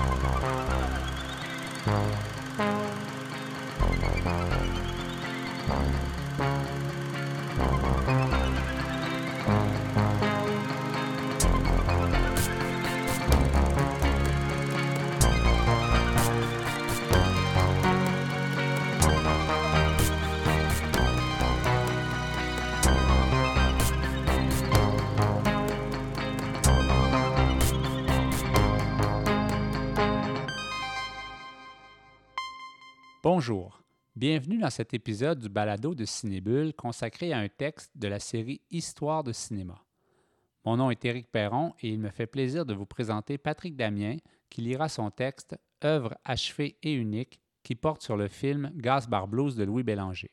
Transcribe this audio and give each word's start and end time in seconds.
Oh, 0.00 0.04
no. 0.04 0.57
Bonjour, 33.38 33.84
bienvenue 34.16 34.58
dans 34.58 34.68
cet 34.68 34.94
épisode 34.94 35.38
du 35.38 35.48
balado 35.48 35.94
de 35.94 36.04
Cinébule 36.04 36.74
consacré 36.74 37.32
à 37.32 37.38
un 37.38 37.46
texte 37.46 37.92
de 37.94 38.08
la 38.08 38.18
série 38.18 38.62
Histoire 38.72 39.22
de 39.22 39.30
cinéma. 39.30 39.84
Mon 40.64 40.76
nom 40.76 40.90
est 40.90 41.04
Éric 41.04 41.30
Perron 41.30 41.72
et 41.80 41.90
il 41.90 42.00
me 42.00 42.10
fait 42.10 42.26
plaisir 42.26 42.66
de 42.66 42.74
vous 42.74 42.84
présenter 42.84 43.38
Patrick 43.38 43.76
Damien 43.76 44.16
qui 44.50 44.62
lira 44.62 44.88
son 44.88 45.12
texte 45.12 45.56
Œuvre 45.84 46.18
achevée 46.24 46.78
et 46.82 46.92
unique 46.92 47.40
qui 47.62 47.76
porte 47.76 48.02
sur 48.02 48.16
le 48.16 48.26
film 48.26 48.72
Bar 49.08 49.28
Blues 49.28 49.54
de 49.54 49.62
Louis 49.62 49.84
Bélanger. 49.84 50.32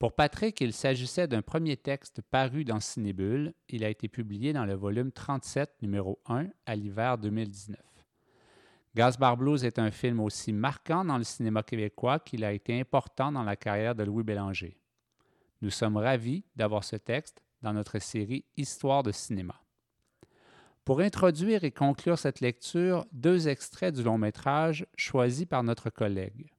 Pour 0.00 0.16
Patrick, 0.16 0.60
il 0.60 0.72
s'agissait 0.72 1.28
d'un 1.28 1.42
premier 1.42 1.76
texte 1.76 2.20
paru 2.20 2.64
dans 2.64 2.80
Cinébule. 2.80 3.54
Il 3.68 3.84
a 3.84 3.88
été 3.88 4.08
publié 4.08 4.52
dans 4.52 4.64
le 4.64 4.74
volume 4.74 5.12
37, 5.12 5.70
numéro 5.82 6.18
1, 6.26 6.48
à 6.66 6.74
l'hiver 6.74 7.16
2019. 7.18 7.91
Gaspard 8.94 9.38
Blues 9.38 9.64
est 9.64 9.78
un 9.78 9.90
film 9.90 10.20
aussi 10.20 10.52
marquant 10.52 11.02
dans 11.02 11.16
le 11.16 11.24
cinéma 11.24 11.62
québécois 11.62 12.18
qu'il 12.18 12.44
a 12.44 12.52
été 12.52 12.78
important 12.78 13.32
dans 13.32 13.42
la 13.42 13.56
carrière 13.56 13.94
de 13.94 14.02
Louis 14.02 14.22
Bélanger. 14.22 14.76
Nous 15.62 15.70
sommes 15.70 15.96
ravis 15.96 16.44
d'avoir 16.56 16.84
ce 16.84 16.96
texte 16.96 17.42
dans 17.62 17.72
notre 17.72 17.98
série 18.00 18.44
Histoire 18.56 19.02
de 19.02 19.10
cinéma. 19.10 19.54
Pour 20.84 21.00
introduire 21.00 21.64
et 21.64 21.70
conclure 21.70 22.18
cette 22.18 22.40
lecture, 22.40 23.06
deux 23.12 23.48
extraits 23.48 23.94
du 23.94 24.02
long 24.02 24.18
métrage 24.18 24.84
choisis 24.96 25.46
par 25.46 25.62
notre 25.62 25.88
collègue. 25.88 26.52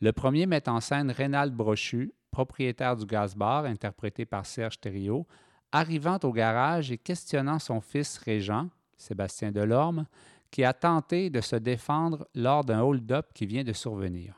Le 0.00 0.12
premier 0.12 0.46
met 0.46 0.68
en 0.68 0.80
scène 0.80 1.12
Rénal 1.12 1.50
Brochu, 1.50 2.12
propriétaire 2.32 2.96
du 2.96 3.06
gaz-bar, 3.06 3.66
interprété 3.66 4.24
par 4.24 4.46
Serge 4.46 4.80
Thériault, 4.80 5.28
arrivant 5.70 6.18
au 6.24 6.32
garage 6.32 6.90
et 6.90 6.98
questionnant 6.98 7.60
son 7.60 7.80
fils 7.80 8.18
Régent, 8.18 8.68
Sébastien 8.96 9.52
Delorme, 9.52 10.06
qui 10.52 10.64
a 10.64 10.74
tenté 10.74 11.30
de 11.30 11.40
se 11.40 11.56
défendre 11.56 12.28
lors 12.34 12.62
d'un 12.62 12.82
hold-up 12.82 13.26
qui 13.34 13.46
vient 13.46 13.64
de 13.64 13.72
survenir. 13.72 14.34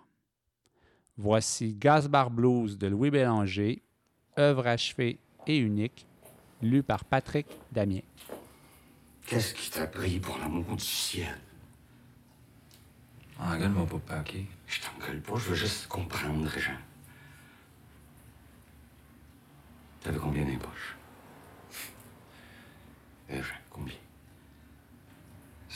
Voici 1.17 1.75
Gazbar 1.75 2.31
Blues 2.31 2.79
de 2.79 2.87
Louis 2.87 3.11
Bélanger, 3.11 3.83
œuvre 4.39 4.69
achevée 4.69 5.19
et 5.47 5.59
unique, 5.59 6.07
lu 6.63 6.85
par 6.85 7.05
Patrick 7.05 7.49
Damien. 7.73 8.01
Qu'est-ce 9.27 9.55
qui 9.55 9.71
t'a 9.71 9.89
pris 9.89 10.21
pour 10.21 10.39
l'amour 10.39 10.77
du 10.77 10.85
ciel? 10.85 11.37
Engueule-moi 13.41 13.87
pas, 14.07 14.21
OK? 14.21 14.37
Je 14.69 14.81
t'engueule 14.81 15.21
pas, 15.21 15.35
je 15.35 15.49
veux 15.51 15.57
juste 15.57 15.89
comprendre, 15.89 16.49
Jean. 16.57 16.79
T'avais 20.01 20.19
combien 20.19 20.45
dans 20.45 20.59
poches? 20.59 20.97
Eh, 23.31 23.43
Jean? 23.43 23.64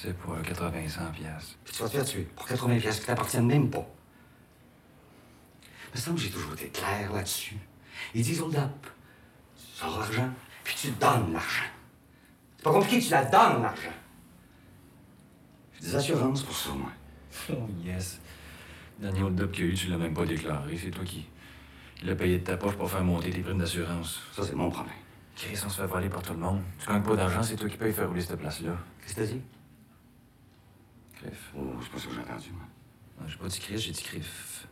C'est 0.01 0.17
pour 0.17 0.37
80-100 0.37 1.11
piastres. 1.11 1.57
Puis 1.65 1.75
tu 1.75 1.83
vas 1.83 1.89
te 1.89 1.97
faire 1.97 2.05
tuer 2.05 2.29
pour 2.37 2.47
80 2.47 2.79
piastres 2.79 3.01
qui 3.01 3.07
t'appartiennent 3.09 3.49
même 3.49 3.69
pas. 3.69 3.85
Mais 5.93 5.99
ça 5.99 6.13
j'ai 6.15 6.31
toujours 6.31 6.53
été 6.53 6.69
clair 6.69 7.13
là-dessus. 7.13 7.57
Ils 8.15 8.23
disent 8.23 8.41
hold 8.41 8.55
up. 8.55 8.87
Tu 9.57 9.65
sors 9.77 9.99
l'argent, 9.99 10.31
puis 10.63 10.77
tu 10.81 10.91
donnes 10.93 11.33
l'argent. 11.33 11.65
C'est 12.57 12.63
pas 12.63 12.73
compliqué, 12.73 13.01
tu 13.01 13.11
la 13.11 13.25
donnes 13.25 13.63
l'argent. 13.63 13.91
J'ai 15.75 15.87
des 15.87 15.97
assurances 15.97 16.43
pour 16.43 16.57
ça, 16.57 16.71
moi. 16.71 16.93
Oh 17.51 17.67
yes. 17.85 18.21
Dernier 19.01 19.23
hold-up 19.23 19.51
qu'il 19.53 19.65
y 19.65 19.69
a 19.69 19.73
eu, 19.73 19.75
tu 19.75 19.89
l'as 19.89 19.97
même 19.97 20.15
pas 20.15 20.27
déclaré. 20.27 20.77
C'est 20.77 20.91
toi 20.91 21.05
qui 21.05 21.27
l'as 22.03 22.15
payé 22.15 22.39
de 22.39 22.45
ta 22.45 22.57
poche 22.57 22.75
pour 22.77 22.91
faire 22.91 23.03
monter 23.03 23.31
tes 23.31 23.41
primes 23.41 23.59
d'assurance. 23.59 24.21
Ça, 24.33 24.43
c'est 24.45 24.55
mon 24.55 24.71
problème. 24.71 24.95
Chris, 25.35 25.59
on 25.65 25.69
se 25.69 25.81
fait 25.81 25.87
voler 25.87 26.09
par 26.09 26.23
tout 26.23 26.35
le 26.35 26.41
monde. 26.41 26.61
Tu 26.81 26.89
gagnes 26.89 27.03
pas 27.03 27.17
d'argent, 27.17 27.43
c'est 27.43 27.57
toi 27.57 27.69
qui 27.69 27.77
payes 27.77 27.93
faire 27.93 28.09
rouler 28.09 28.21
cette 28.21 28.39
place-là. 28.39 28.77
Qu'est-ce 29.01 29.15
que 29.15 29.21
t'as 29.21 29.27
dit? 29.27 29.43
Criff. 31.19 31.53
Oh, 31.57 31.75
c'est 31.83 31.91
pas 31.91 31.99
ça 31.99 32.07
que 32.07 32.15
j'ai 32.15 32.21
entendu, 32.21 32.51
moi. 32.53 32.65
Non, 33.21 33.29
j'ai 33.29 33.37
pas 33.37 33.49
dit 33.49 33.61
Chris, 33.61 33.79
j'ai 33.79 33.93
dit 33.93 34.03
Criff. 34.03 34.67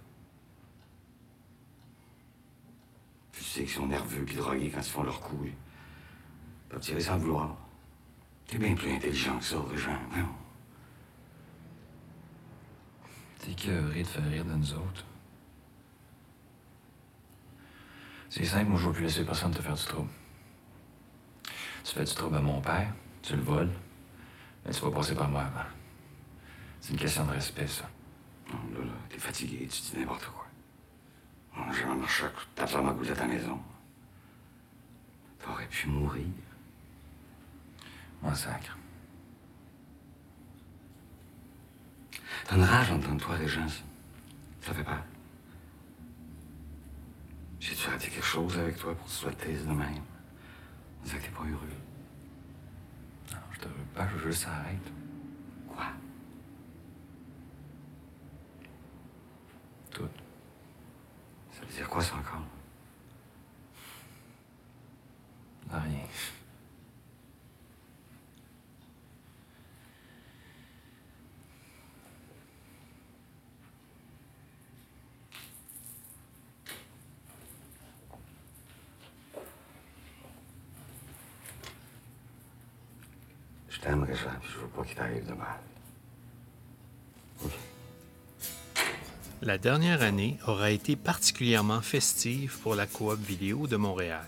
Tu 3.33 3.43
sais 3.43 3.61
qu'ils 3.61 3.71
sont 3.71 3.87
nerveux 3.87 4.25
puis 4.25 4.37
drogués 4.37 4.71
quand 4.71 4.81
ils 4.81 4.91
font 4.91 5.03
leur 5.03 5.21
coup. 5.21 5.45
Ils 5.45 5.53
peuvent 6.69 6.81
tirer 6.81 7.01
sans 7.01 7.19
vouloir. 7.19 7.57
T'es 8.47 8.59
bien 8.59 8.75
plus 8.75 8.93
intelligent 8.93 9.39
que 9.39 9.45
ça, 9.45 9.57
Régent. 9.61 9.99
Non. 10.17 10.29
T'es 13.41 13.55
curé 13.55 14.03
de 14.03 14.07
faire 14.07 14.29
rire 14.29 14.45
de 14.45 14.55
nous 14.55 14.73
autres. 14.75 15.05
C'est 18.31 18.45
simple, 18.45 18.71
moi 18.71 18.79
je 18.81 18.87
veux 18.87 18.93
plus 18.93 19.05
laisser 19.05 19.25
personne 19.25 19.53
te 19.53 19.63
faire 19.63 19.75
du 19.75 19.85
trouble. 19.85 20.11
Tu 21.85 21.95
fais 21.95 22.05
du 22.05 22.15
trouble 22.15 22.37
à 22.37 22.41
mon 22.41 22.61
père, 22.61 22.93
tu 23.23 23.37
le 23.37 23.43
voles, 23.43 23.73
mais 24.65 24.73
tu 24.73 24.81
vas 24.81 24.91
passer 24.91 25.15
par 25.15 25.29
moi 25.29 25.43
avant. 25.43 25.76
C'est 26.81 26.93
une 26.93 26.99
question 26.99 27.25
de 27.25 27.33
respect, 27.33 27.67
ça. 27.67 27.89
Non, 28.53 28.85
là, 28.85 28.93
t'es 29.09 29.19
fatigué, 29.19 29.67
tu 29.69 29.81
dis 29.83 29.99
n'importe 29.99 30.27
quoi. 30.27 30.47
J'ai 31.73 31.85
un 31.85 31.95
marché, 31.95 32.25
tape 32.55 32.73
dans 32.73 32.83
ma 32.83 32.93
goulette 32.93 33.19
à 33.19 33.23
ta 33.23 33.27
maison. 33.27 33.59
T'aurais 35.43 35.67
pu 35.67 35.89
mourir. 35.89 36.27
Moi, 38.23 38.35
sacre. 38.35 38.77
T'as 42.47 42.57
une 42.57 42.63
rage 42.63 42.91
en 42.91 43.17
toi, 43.17 43.35
Régent, 43.35 43.69
ça. 43.69 43.83
Ça 44.61 44.75
fait 44.75 44.85
peur. 44.85 45.03
J'ai-tu 47.59 47.89
raté 47.89 48.09
quelque 48.09 48.25
chose 48.25 48.57
avec 48.59 48.77
toi 48.77 48.95
pour 48.95 49.07
que 49.07 49.11
tu 49.11 49.17
sois 49.17 49.33
taise 49.33 49.67
de 49.67 49.73
même? 49.73 50.03
On 51.01 51.05
dirait 51.05 51.19
que 51.19 51.25
t'es 51.25 51.31
pas 51.31 51.43
heureux. 51.43 51.69
Non, 53.33 53.39
je 53.53 53.59
te 53.59 53.69
veux 53.69 53.85
pas, 53.95 54.09
je 54.09 54.15
veux 54.17 54.31
juste 54.31 54.45
que 54.45 54.51
ça 54.51 54.57
arrête. 54.57 54.93
Quoi? 55.69 55.87
Tout. 59.97 60.07
Ça 61.53 61.65
veut 61.65 61.73
dire 61.73 61.89
quoi, 61.89 62.03
ça, 62.03 62.17
encore? 62.17 62.43
Rien. 65.71 66.05
Je 83.71 83.81
t'aime, 83.81 84.03
Régent, 84.03 84.29
puis 84.43 84.51
je 84.53 84.59
veux 84.59 84.69
pas 84.69 84.85
qu'il 84.85 84.95
t'arrive 84.95 85.27
de 85.27 85.33
mal. 85.33 85.59
La 89.47 89.59
dernière 89.59 90.03
année 90.03 90.39
aura 90.49 90.73
été 90.73 90.97
particulièrement 90.97 91.81
festive 91.81 92.59
pour 92.65 92.75
la 92.75 92.89
coop 92.89 93.21
vidéo 93.21 93.69
de 93.69 93.77
Montréal. 93.77 94.27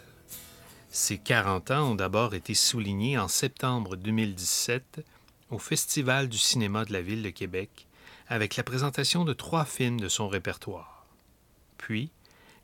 Ses 0.90 1.18
40 1.18 1.72
ans 1.72 1.90
ont 1.90 1.94
d'abord 1.96 2.36
été 2.36 2.54
soulignés 2.54 3.18
en 3.18 3.26
septembre 3.26 3.96
2017 3.96 5.04
au 5.50 5.58
Festival 5.58 6.28
du 6.28 6.38
cinéma 6.38 6.84
de 6.84 6.92
la 6.92 7.02
ville 7.02 7.24
de 7.24 7.30
Québec 7.30 7.88
avec 8.28 8.54
la 8.54 8.62
présentation 8.62 9.24
de 9.24 9.32
trois 9.32 9.64
films 9.64 9.98
de 9.98 10.06
son 10.06 10.28
répertoire. 10.28 11.04
Puis, 11.78 12.12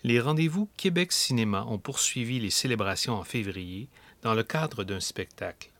les 0.04 0.20
rendez-vous 0.20 0.68
Québec 0.76 1.10
Cinéma 1.10 1.64
ont 1.68 1.78
poursuivi 1.78 2.38
les 2.38 2.50
célébrations 2.50 3.14
en 3.14 3.24
février 3.24 3.88
dans 4.22 4.34
le 4.34 4.44
cadre 4.44 4.84
d'un 4.84 5.00
spectacle. 5.00 5.70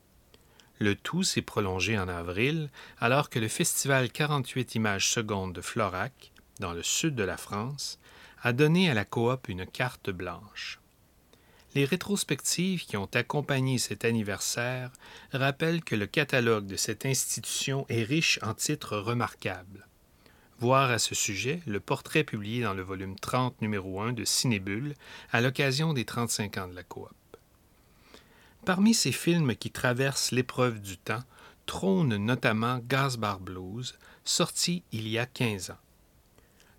Le 0.80 0.96
tout 0.96 1.22
s'est 1.22 1.40
prolongé 1.40 1.96
en 1.96 2.08
avril 2.08 2.68
alors 2.98 3.30
que 3.30 3.38
le 3.38 3.46
festival 3.46 4.10
48 4.10 4.74
images 4.74 5.08
secondes 5.08 5.52
de 5.52 5.60
Florac 5.60 6.32
dans 6.60 6.72
le 6.72 6.82
sud 6.82 7.14
de 7.14 7.24
la 7.24 7.36
France, 7.36 7.98
a 8.42 8.52
donné 8.52 8.90
à 8.90 8.94
la 8.94 9.04
coop 9.04 9.48
une 9.48 9.66
carte 9.66 10.10
blanche. 10.10 10.80
Les 11.74 11.84
rétrospectives 11.84 12.84
qui 12.84 12.96
ont 12.96 13.08
accompagné 13.14 13.78
cet 13.78 14.04
anniversaire 14.04 14.92
rappellent 15.32 15.82
que 15.82 15.96
le 15.96 16.06
catalogue 16.06 16.66
de 16.66 16.76
cette 16.76 17.04
institution 17.04 17.84
est 17.88 18.04
riche 18.04 18.38
en 18.42 18.54
titres 18.54 18.96
remarquables. 18.96 19.88
Voir 20.60 20.90
à 20.90 20.98
ce 21.00 21.16
sujet 21.16 21.60
le 21.66 21.80
portrait 21.80 22.22
publié 22.22 22.62
dans 22.62 22.74
le 22.74 22.82
volume 22.82 23.18
30 23.18 23.60
numéro 23.60 24.00
1 24.00 24.12
de 24.12 24.24
Cinébule 24.24 24.94
à 25.32 25.40
l'occasion 25.40 25.92
des 25.92 26.04
35 26.04 26.58
ans 26.58 26.68
de 26.68 26.76
la 26.76 26.84
coop. 26.84 27.10
Parmi 28.64 28.94
ces 28.94 29.12
films 29.12 29.56
qui 29.56 29.70
traversent 29.70 30.30
l'épreuve 30.30 30.80
du 30.80 30.96
temps, 30.96 31.24
trône 31.66 32.16
notamment 32.16 32.78
Gasbar 32.78 33.40
Blues, 33.40 33.98
sorti 34.24 34.84
il 34.92 35.08
y 35.08 35.18
a 35.18 35.26
15 35.26 35.70
ans. 35.70 35.83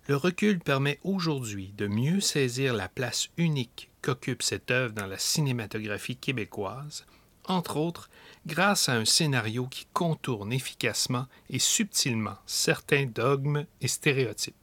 Le 0.08 0.14
recul 0.14 0.60
permet 0.60 1.00
aujourd'hui 1.02 1.72
de 1.76 1.88
mieux 1.88 2.20
saisir 2.20 2.74
la 2.74 2.88
place 2.88 3.28
unique 3.36 3.90
qu'occupe 4.02 4.42
cette 4.42 4.70
œuvre 4.70 4.94
dans 4.94 5.06
la 5.06 5.18
cinématographie 5.18 6.16
québécoise, 6.16 7.04
entre 7.44 7.76
autres 7.76 8.08
grâce 8.46 8.88
à 8.88 8.94
un 8.94 9.04
scénario 9.04 9.66
qui 9.66 9.86
contourne 9.92 10.52
efficacement 10.52 11.26
et 11.50 11.58
subtilement 11.58 12.36
certains 12.46 13.06
dogmes 13.06 13.66
et 13.80 13.88
stéréotypes. 13.88 14.54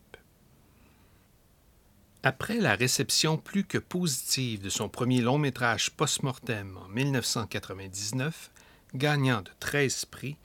Après 2.26 2.60
la 2.60 2.76
réception 2.76 3.38
plus 3.38 3.66
que 3.66 3.78
positive 3.78 4.62
de 4.62 4.70
son 4.70 4.88
premier 4.88 5.20
long 5.20 5.38
métrage 5.38 5.92
post-mortem 5.92 6.78
en 6.78 6.88
1999, 6.88 8.50
gagnant 8.96 9.42
de 9.42 9.52
13 9.60 10.06
prix, 10.06 10.38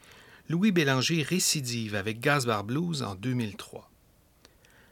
Louis 0.49 0.73
Bélanger 0.73 1.23
récidive 1.23 1.95
avec 1.95 2.19
Gasbar 2.19 2.65
Blues 2.65 3.05
en 3.05 3.15
2003. 3.15 3.88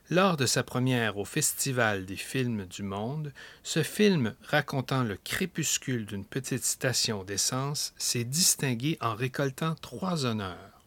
Lors 0.08 0.36
de 0.36 0.46
sa 0.46 0.62
première 0.62 1.18
au 1.18 1.24
Festival 1.24 2.06
des 2.06 2.14
films 2.14 2.66
du 2.66 2.84
monde, 2.84 3.32
ce 3.64 3.82
film 3.82 4.36
racontant 4.44 5.02
le 5.02 5.16
crépuscule 5.16 6.06
d'une 6.06 6.24
petite 6.24 6.64
station 6.64 7.24
d'essence 7.24 7.92
s'est 7.98 8.22
distingué 8.22 8.98
en 9.00 9.16
récoltant 9.16 9.74
trois 9.74 10.24
honneurs. 10.24 10.80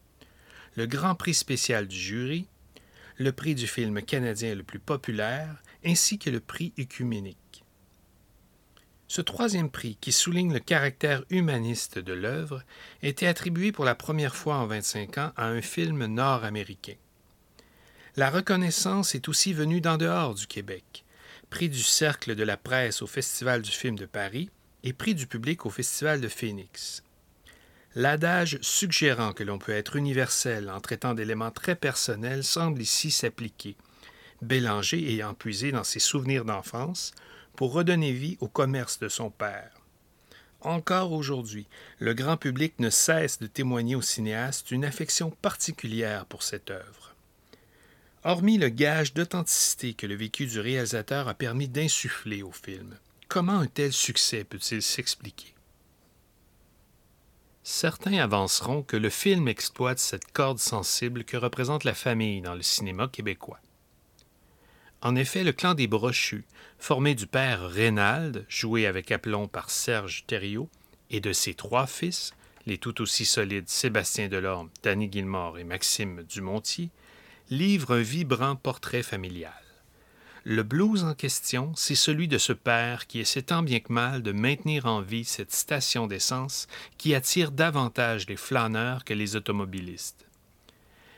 Le 0.74 0.86
Grand 0.86 1.14
Prix 1.14 1.34
spécial 1.34 1.86
du 1.86 1.98
jury, 1.98 2.46
le 3.18 3.30
prix 3.32 3.54
du 3.54 3.66
film 3.66 4.00
canadien 4.00 4.54
le 4.54 4.62
plus 4.62 4.78
populaire 4.78 5.62
ainsi 5.84 6.18
que 6.18 6.30
le 6.30 6.40
prix 6.40 6.72
œcuménique. 6.78 7.62
Ce 9.06 9.20
troisième 9.20 9.70
prix, 9.70 9.98
qui 10.00 10.12
souligne 10.12 10.54
le 10.54 10.60
caractère 10.60 11.24
humaniste 11.28 11.98
de 11.98 12.14
l'œuvre, 12.14 12.62
était 13.02 13.26
attribué 13.26 13.70
pour 13.70 13.84
la 13.84 13.94
première 13.94 14.34
fois 14.34 14.56
en 14.56 14.66
25 14.66 15.18
ans 15.18 15.32
à 15.36 15.48
un 15.48 15.60
film 15.60 16.06
nord-américain. 16.06 16.94
La 18.16 18.28
reconnaissance 18.28 19.14
est 19.14 19.28
aussi 19.28 19.52
venue 19.52 19.80
d'en 19.80 19.96
dehors 19.96 20.34
du 20.34 20.48
Québec. 20.48 21.04
Prix 21.48 21.68
du 21.68 21.82
Cercle 21.82 22.34
de 22.34 22.42
la 22.42 22.56
presse 22.56 23.02
au 23.02 23.06
Festival 23.06 23.62
du 23.62 23.70
film 23.70 23.96
de 23.96 24.06
Paris 24.06 24.50
et 24.82 24.92
prix 24.92 25.14
du 25.14 25.28
public 25.28 25.64
au 25.64 25.70
Festival 25.70 26.20
de 26.20 26.28
Phoenix. 26.28 27.04
L'adage 27.94 28.58
suggérant 28.62 29.32
que 29.32 29.44
l'on 29.44 29.58
peut 29.58 29.72
être 29.72 29.94
universel 29.96 30.70
en 30.70 30.80
traitant 30.80 31.14
d'éléments 31.14 31.50
très 31.52 31.76
personnels 31.76 32.44
semble 32.44 32.82
ici 32.82 33.10
s'appliquer, 33.10 33.76
Bélanger 34.42 35.12
ayant 35.12 35.34
puisé 35.34 35.70
dans 35.70 35.84
ses 35.84 35.98
souvenirs 35.98 36.44
d'enfance 36.44 37.12
pour 37.56 37.72
redonner 37.72 38.12
vie 38.12 38.38
au 38.40 38.48
commerce 38.48 38.98
de 38.98 39.08
son 39.08 39.30
père. 39.30 39.72
Encore 40.62 41.12
aujourd'hui, 41.12 41.66
le 41.98 42.14
grand 42.14 42.36
public 42.36 42.74
ne 42.78 42.90
cesse 42.90 43.38
de 43.38 43.46
témoigner 43.46 43.96
au 43.96 44.02
cinéaste 44.02 44.70
une 44.70 44.84
affection 44.84 45.30
particulière 45.30 46.26
pour 46.26 46.42
cette 46.42 46.70
œuvre. 46.70 46.99
Hormis 48.22 48.58
le 48.58 48.68
gage 48.68 49.14
d'authenticité 49.14 49.94
que 49.94 50.06
le 50.06 50.14
vécu 50.14 50.44
du 50.44 50.60
réalisateur 50.60 51.26
a 51.26 51.32
permis 51.32 51.68
d'insuffler 51.68 52.42
au 52.42 52.52
film, 52.52 52.98
comment 53.28 53.60
un 53.60 53.66
tel 53.66 53.94
succès 53.94 54.44
peut-il 54.44 54.82
s'expliquer? 54.82 55.54
Certains 57.62 58.18
avanceront 58.18 58.82
que 58.82 58.98
le 58.98 59.08
film 59.08 59.48
exploite 59.48 59.98
cette 59.98 60.32
corde 60.32 60.58
sensible 60.58 61.24
que 61.24 61.38
représente 61.38 61.84
la 61.84 61.94
famille 61.94 62.42
dans 62.42 62.54
le 62.54 62.62
cinéma 62.62 63.08
québécois. 63.08 63.60
En 65.00 65.16
effet, 65.16 65.42
le 65.42 65.52
clan 65.52 65.72
des 65.72 65.86
Brochus, 65.86 66.44
formé 66.78 67.14
du 67.14 67.26
père 67.26 67.70
Reynald, 67.70 68.44
joué 68.50 68.86
avec 68.86 69.10
aplomb 69.12 69.48
par 69.48 69.70
Serge 69.70 70.24
Thériault, 70.26 70.68
et 71.08 71.20
de 71.20 71.32
ses 71.32 71.54
trois 71.54 71.86
fils, 71.86 72.34
les 72.66 72.76
tout 72.76 73.00
aussi 73.00 73.24
solides 73.24 73.70
Sébastien 73.70 74.28
Delorme, 74.28 74.68
Danny 74.82 75.08
Guillemot 75.08 75.56
et 75.56 75.64
Maxime 75.64 76.22
Dumontier, 76.24 76.90
livre 77.50 77.96
un 77.96 78.00
vibrant 78.00 78.54
portrait 78.54 79.02
familial. 79.02 79.52
Le 80.44 80.62
blues 80.62 81.02
en 81.02 81.14
question, 81.14 81.72
c'est 81.74 81.96
celui 81.96 82.28
de 82.28 82.38
ce 82.38 82.52
père 82.52 83.08
qui 83.08 83.18
essaie 83.18 83.42
tant 83.42 83.62
bien 83.62 83.80
que 83.80 83.92
mal 83.92 84.22
de 84.22 84.30
maintenir 84.30 84.86
en 84.86 85.02
vie 85.02 85.24
cette 85.24 85.52
station 85.52 86.06
d'essence 86.06 86.68
qui 86.96 87.12
attire 87.12 87.50
davantage 87.50 88.28
les 88.28 88.36
flâneurs 88.36 89.04
que 89.04 89.14
les 89.14 89.34
automobilistes. 89.34 90.26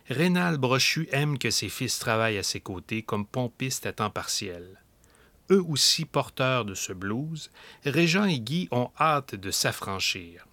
Rénal 0.08 0.56
Brochu 0.56 1.06
aime 1.12 1.38
que 1.38 1.50
ses 1.50 1.68
fils 1.68 1.98
travaillent 1.98 2.38
à 2.38 2.42
ses 2.42 2.60
côtés 2.60 3.02
comme 3.02 3.26
pompistes 3.26 3.84
à 3.84 3.92
temps 3.92 4.10
partiel. 4.10 4.80
Eux 5.50 5.62
aussi 5.68 6.06
porteurs 6.06 6.64
de 6.64 6.74
ce 6.74 6.94
blues, 6.94 7.50
Régent 7.84 8.24
et 8.24 8.40
Guy 8.40 8.68
ont 8.70 8.90
hâte 8.98 9.34
de 9.34 9.50
s'affranchir. 9.50 10.46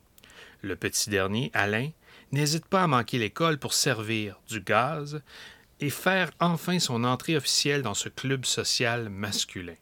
Le 0.61 0.75
petit 0.75 1.09
dernier, 1.09 1.51
Alain, 1.53 1.89
n'hésite 2.33 2.65
pas 2.65 2.83
à 2.83 2.87
manquer 2.87 3.17
l'école 3.17 3.57
pour 3.57 3.73
servir 3.73 4.39
du 4.49 4.59
gaz 4.59 5.21
et 5.79 5.89
faire 5.89 6.31
enfin 6.39 6.79
son 6.79 7.03
entrée 7.03 7.37
officielle 7.37 7.81
dans 7.81 7.93
ce 7.93 8.09
club 8.09 8.45
social 8.45 9.09
masculin. 9.09 9.75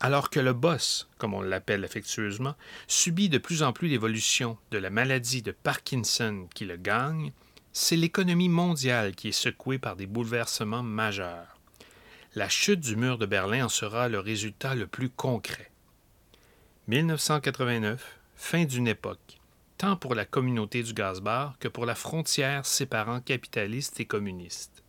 Alors 0.00 0.30
que 0.30 0.38
le 0.38 0.52
boss, 0.52 1.08
comme 1.18 1.34
on 1.34 1.40
l'appelle 1.40 1.84
affectueusement, 1.84 2.54
subit 2.86 3.28
de 3.28 3.38
plus 3.38 3.62
en 3.62 3.72
plus 3.72 3.88
l'évolution 3.88 4.56
de 4.70 4.78
la 4.78 4.90
maladie 4.90 5.42
de 5.42 5.50
Parkinson 5.50 6.46
qui 6.54 6.66
le 6.66 6.76
gagne, 6.76 7.32
c'est 7.72 7.96
l'économie 7.96 8.48
mondiale 8.48 9.14
qui 9.14 9.28
est 9.28 9.32
secouée 9.32 9.78
par 9.78 9.96
des 9.96 10.06
bouleversements 10.06 10.82
majeurs. 10.82 11.58
La 12.34 12.48
chute 12.48 12.80
du 12.80 12.94
mur 12.94 13.18
de 13.18 13.26
Berlin 13.26 13.64
en 13.64 13.68
sera 13.68 14.08
le 14.08 14.20
résultat 14.20 14.74
le 14.74 14.86
plus 14.86 15.10
concret. 15.10 15.70
1989, 16.86 18.18
fin 18.36 18.64
d'une 18.64 18.86
époque, 18.86 19.38
tant 19.78 19.96
pour 19.96 20.14
la 20.14 20.24
communauté 20.24 20.82
du 20.82 20.92
gaz-bar 20.92 21.58
que 21.58 21.68
pour 21.68 21.86
la 21.86 21.94
frontière 21.94 22.66
séparant 22.66 23.20
capitalistes 23.20 23.98
et 24.00 24.06
communistes. 24.06 24.82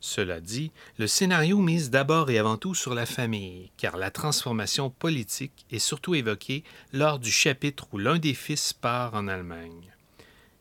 Cela 0.00 0.40
dit, 0.40 0.72
le 0.98 1.06
scénario 1.06 1.58
mise 1.58 1.90
d'abord 1.90 2.30
et 2.30 2.38
avant 2.38 2.56
tout 2.56 2.74
sur 2.74 2.94
la 2.94 3.06
famille, 3.06 3.70
car 3.76 3.96
la 3.96 4.10
transformation 4.10 4.90
politique 4.90 5.66
est 5.70 5.78
surtout 5.78 6.14
évoquée 6.14 6.64
lors 6.92 7.18
du 7.18 7.30
chapitre 7.30 7.88
où 7.92 7.98
l'un 7.98 8.18
des 8.18 8.34
fils 8.34 8.72
part 8.72 9.14
en 9.14 9.26
Allemagne. 9.26 9.92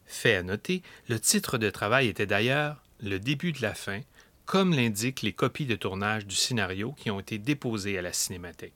Fait 0.05 0.35
à 0.35 0.43
noter, 0.43 0.83
le 1.09 1.19
titre 1.19 1.57
de 1.57 1.69
travail 1.69 2.07
était 2.07 2.25
d'ailleurs 2.25 2.81
Le 3.01 3.19
début 3.19 3.51
de 3.51 3.61
la 3.61 3.73
fin, 3.73 4.01
comme 4.45 4.73
l'indiquent 4.73 5.21
les 5.21 5.33
copies 5.33 5.65
de 5.65 5.75
tournage 5.75 6.25
du 6.25 6.35
scénario 6.35 6.93
qui 6.93 7.11
ont 7.11 7.19
été 7.19 7.37
déposées 7.37 7.97
à 7.97 8.01
la 8.01 8.13
Cinémathèque. 8.13 8.73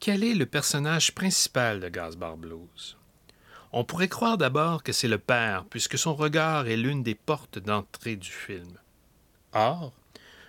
Quel 0.00 0.22
est 0.22 0.34
le 0.34 0.46
personnage 0.46 1.14
principal 1.14 1.80
de 1.80 1.88
Gasbar 1.88 2.36
Blues? 2.36 2.97
On 3.72 3.84
pourrait 3.84 4.08
croire 4.08 4.38
d'abord 4.38 4.82
que 4.82 4.92
c'est 4.92 5.08
le 5.08 5.18
père, 5.18 5.64
puisque 5.66 5.98
son 5.98 6.14
regard 6.14 6.68
est 6.68 6.76
l'une 6.76 7.02
des 7.02 7.14
portes 7.14 7.58
d'entrée 7.58 8.16
du 8.16 8.30
film. 8.30 8.78
Or, 9.52 9.92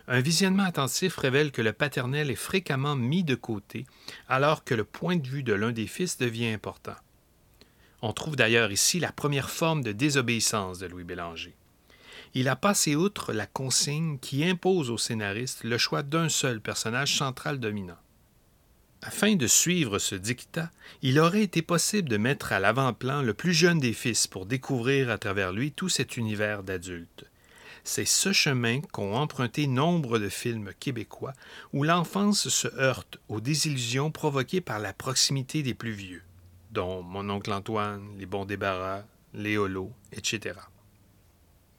un 0.07 0.21
visionnement 0.21 0.63
attentif 0.63 1.17
révèle 1.17 1.51
que 1.51 1.61
le 1.61 1.73
paternel 1.73 2.31
est 2.31 2.35
fréquemment 2.35 2.95
mis 2.95 3.23
de 3.23 3.35
côté, 3.35 3.85
alors 4.27 4.63
que 4.63 4.73
le 4.73 4.83
point 4.83 5.17
de 5.17 5.27
vue 5.27 5.43
de 5.43 5.53
l'un 5.53 5.71
des 5.71 5.88
fils 5.88 6.17
devient 6.17 6.49
important. 6.49 6.95
On 8.01 8.13
trouve 8.13 8.35
d'ailleurs 8.35 8.71
ici 8.71 8.99
la 8.99 9.11
première 9.11 9.49
forme 9.49 9.83
de 9.83 9.91
désobéissance 9.91 10.79
de 10.79 10.88
Louis 10.88 11.03
Bélanger. 11.03 11.53
Il 12.33 12.47
a 12.47 12.55
passé 12.55 12.95
outre 12.95 13.33
la 13.33 13.45
consigne 13.45 14.17
qui 14.19 14.45
impose 14.45 14.89
au 14.89 14.97
scénariste 14.97 15.63
le 15.63 15.77
choix 15.77 16.03
d'un 16.03 16.29
seul 16.29 16.61
personnage 16.61 17.17
central 17.17 17.59
dominant. 17.59 17.97
Afin 19.01 19.36
de 19.36 19.48
suivre 19.48 19.98
ce 19.98 20.15
dictat, 20.15 20.72
il 21.01 21.20
aurait 21.20 21.44
été 21.44 21.62
possible 21.62 22.10
de 22.10 22.18
mettre 22.18 22.51
à 22.51 22.60
l'avant-plan 22.60 23.22
le 23.22 23.34
plus 23.34 23.53
jeune 23.53 23.79
des 23.79 23.94
fils 23.94 24.27
pour 24.27 24.46
découvrir 24.46 25.10
à 25.10 25.18
travers 25.18 25.53
lui 25.53 25.72
tout 25.72 25.89
cet 25.89 26.18
univers 26.18 26.63
d'adultes. 26.63 27.25
C'est 27.86 28.06
ce 28.06 28.34
chemin 28.34 28.82
qu'ont 28.82 29.15
emprunté 29.15 29.68
nombre 29.68 30.20
de 30.20 30.27
films 30.27 30.72
québécois 30.79 31.34
où 31.72 31.84
l'enfance 31.84 32.50
se 32.50 32.68
heurte 32.77 33.20
aux 33.29 33.39
désillusions 33.39 34.12
provoquées 34.12 34.62
par 34.62 34.79
la 34.79 34.91
proximité 34.91 35.63
des 35.63 35.74
plus 35.74 35.94
vieux 35.94 36.24
dont 36.72 37.01
Mon 37.01 37.29
oncle 37.29 37.51
Antoine, 37.51 38.03
Les 38.18 38.25
bons 38.25 38.46
débarras, 38.46 39.03
Les 39.34 39.58
holos, 39.58 39.91
etc. 40.12 40.60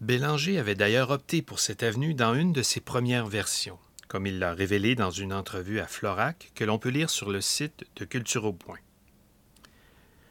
Bélanger 0.00 0.58
avait 0.58 0.74
d'ailleurs 0.74 1.10
opté 1.10 1.42
pour 1.42 1.60
cette 1.60 1.82
avenue 1.82 2.14
dans 2.14 2.34
une 2.34 2.52
de 2.52 2.62
ses 2.62 2.80
premières 2.80 3.26
versions, 3.26 3.78
comme 4.10 4.26
il 4.26 4.40
l'a 4.40 4.54
révélé 4.54 4.96
dans 4.96 5.12
une 5.12 5.32
entrevue 5.32 5.78
à 5.78 5.86
Florac 5.86 6.50
que 6.56 6.64
l'on 6.64 6.80
peut 6.80 6.88
lire 6.88 7.10
sur 7.10 7.30
le 7.30 7.40
site 7.40 7.84
de 7.94 8.04
Culture 8.04 8.44
au 8.44 8.52
Point. 8.52 8.80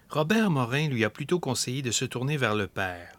Robert 0.09 0.51
Morin 0.51 0.89
lui 0.89 1.05
a 1.05 1.09
plutôt 1.09 1.39
conseillé 1.39 1.81
de 1.81 1.91
se 1.91 2.03
tourner 2.03 2.36
vers 2.36 2.55
le 2.55 2.67
père. 2.67 3.13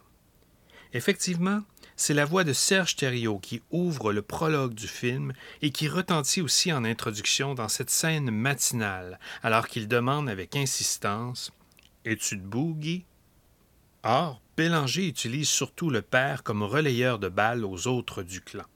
Effectivement, 0.93 1.63
c'est 1.97 2.13
la 2.13 2.27
voix 2.27 2.45
de 2.45 2.53
Serge 2.53 2.95
Thériault 2.97 3.39
qui 3.39 3.63
ouvre 3.71 4.13
le 4.13 4.21
prologue 4.21 4.75
du 4.75 4.87
film 4.87 5.33
et 5.63 5.71
qui 5.71 5.89
retentit 5.89 6.43
aussi 6.43 6.75
en 6.75 6.85
introduction 6.85 7.55
dans 7.55 7.69
cette 7.69 7.89
scène 7.89 8.31
matinale, 8.31 9.19
alors 9.43 9.67
qu'il 9.67 9.89
demande 9.89 10.29
avec 10.29 10.57
insistance 10.57 11.53
Es-tu 12.05 12.37
debout, 12.37 12.75
Guy 12.79 13.07
Or, 14.03 14.43
Bélanger 14.59 15.07
utilise 15.07 15.49
surtout 15.49 15.89
le 15.89 16.03
père 16.03 16.43
comme 16.43 16.63
relayeur 16.63 17.19
de 17.19 17.31
balles 17.31 17.65
aux 17.65 17.87
autres 17.87 18.23
du 18.23 18.43
clan. 18.43 18.67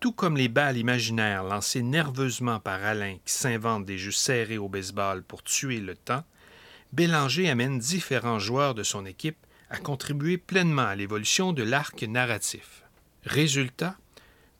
Tout 0.00 0.12
comme 0.12 0.38
les 0.38 0.48
balles 0.48 0.78
imaginaires 0.78 1.44
lancées 1.44 1.82
nerveusement 1.82 2.58
par 2.58 2.82
Alain 2.82 3.18
qui 3.22 3.34
s'invente 3.34 3.84
des 3.84 3.98
jeux 3.98 4.10
serrés 4.10 4.56
au 4.56 4.66
baseball 4.66 5.22
pour 5.22 5.42
tuer 5.42 5.78
le 5.78 5.94
temps, 5.94 6.24
Bélanger 6.94 7.50
amène 7.50 7.78
différents 7.78 8.38
joueurs 8.38 8.74
de 8.74 8.82
son 8.82 9.04
équipe 9.04 9.36
à 9.68 9.76
contribuer 9.76 10.38
pleinement 10.38 10.86
à 10.86 10.96
l'évolution 10.96 11.52
de 11.52 11.62
l'arc 11.62 12.02
narratif. 12.02 12.82
Résultat, 13.24 13.98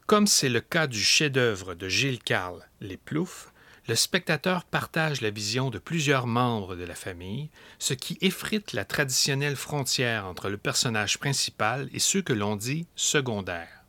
comme 0.06 0.26
c'est 0.26 0.50
le 0.50 0.60
cas 0.60 0.86
du 0.86 1.00
chef-d'œuvre 1.00 1.72
de 1.74 1.88
Gilles 1.88 2.22
Carle, 2.22 2.68
Les 2.82 2.98
Ploufs, 2.98 3.50
le 3.88 3.94
spectateur 3.94 4.64
partage 4.64 5.22
la 5.22 5.30
vision 5.30 5.70
de 5.70 5.78
plusieurs 5.78 6.26
membres 6.26 6.76
de 6.76 6.84
la 6.84 6.94
famille, 6.94 7.48
ce 7.78 7.94
qui 7.94 8.18
effrite 8.20 8.74
la 8.74 8.84
traditionnelle 8.84 9.56
frontière 9.56 10.26
entre 10.26 10.50
le 10.50 10.58
personnage 10.58 11.18
principal 11.18 11.88
et 11.94 11.98
ceux 11.98 12.20
que 12.20 12.34
l'on 12.34 12.56
dit 12.56 12.86
secondaires. 12.94 13.79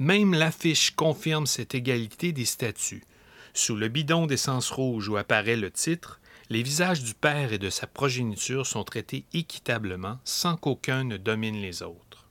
Même 0.00 0.32
l'affiche 0.32 0.92
confirme 0.92 1.46
cette 1.46 1.74
égalité 1.74 2.32
des 2.32 2.46
statuts. 2.46 3.04
Sous 3.52 3.76
le 3.76 3.88
bidon 3.88 4.26
d'essence 4.26 4.70
rouge 4.70 5.10
où 5.10 5.18
apparaît 5.18 5.56
le 5.56 5.70
titre, 5.70 6.20
les 6.48 6.62
visages 6.62 7.04
du 7.04 7.12
père 7.12 7.52
et 7.52 7.58
de 7.58 7.68
sa 7.68 7.86
progéniture 7.86 8.66
sont 8.66 8.82
traités 8.82 9.26
équitablement 9.34 10.18
sans 10.24 10.56
qu'aucun 10.56 11.04
ne 11.04 11.18
domine 11.18 11.60
les 11.60 11.82
autres. 11.82 12.26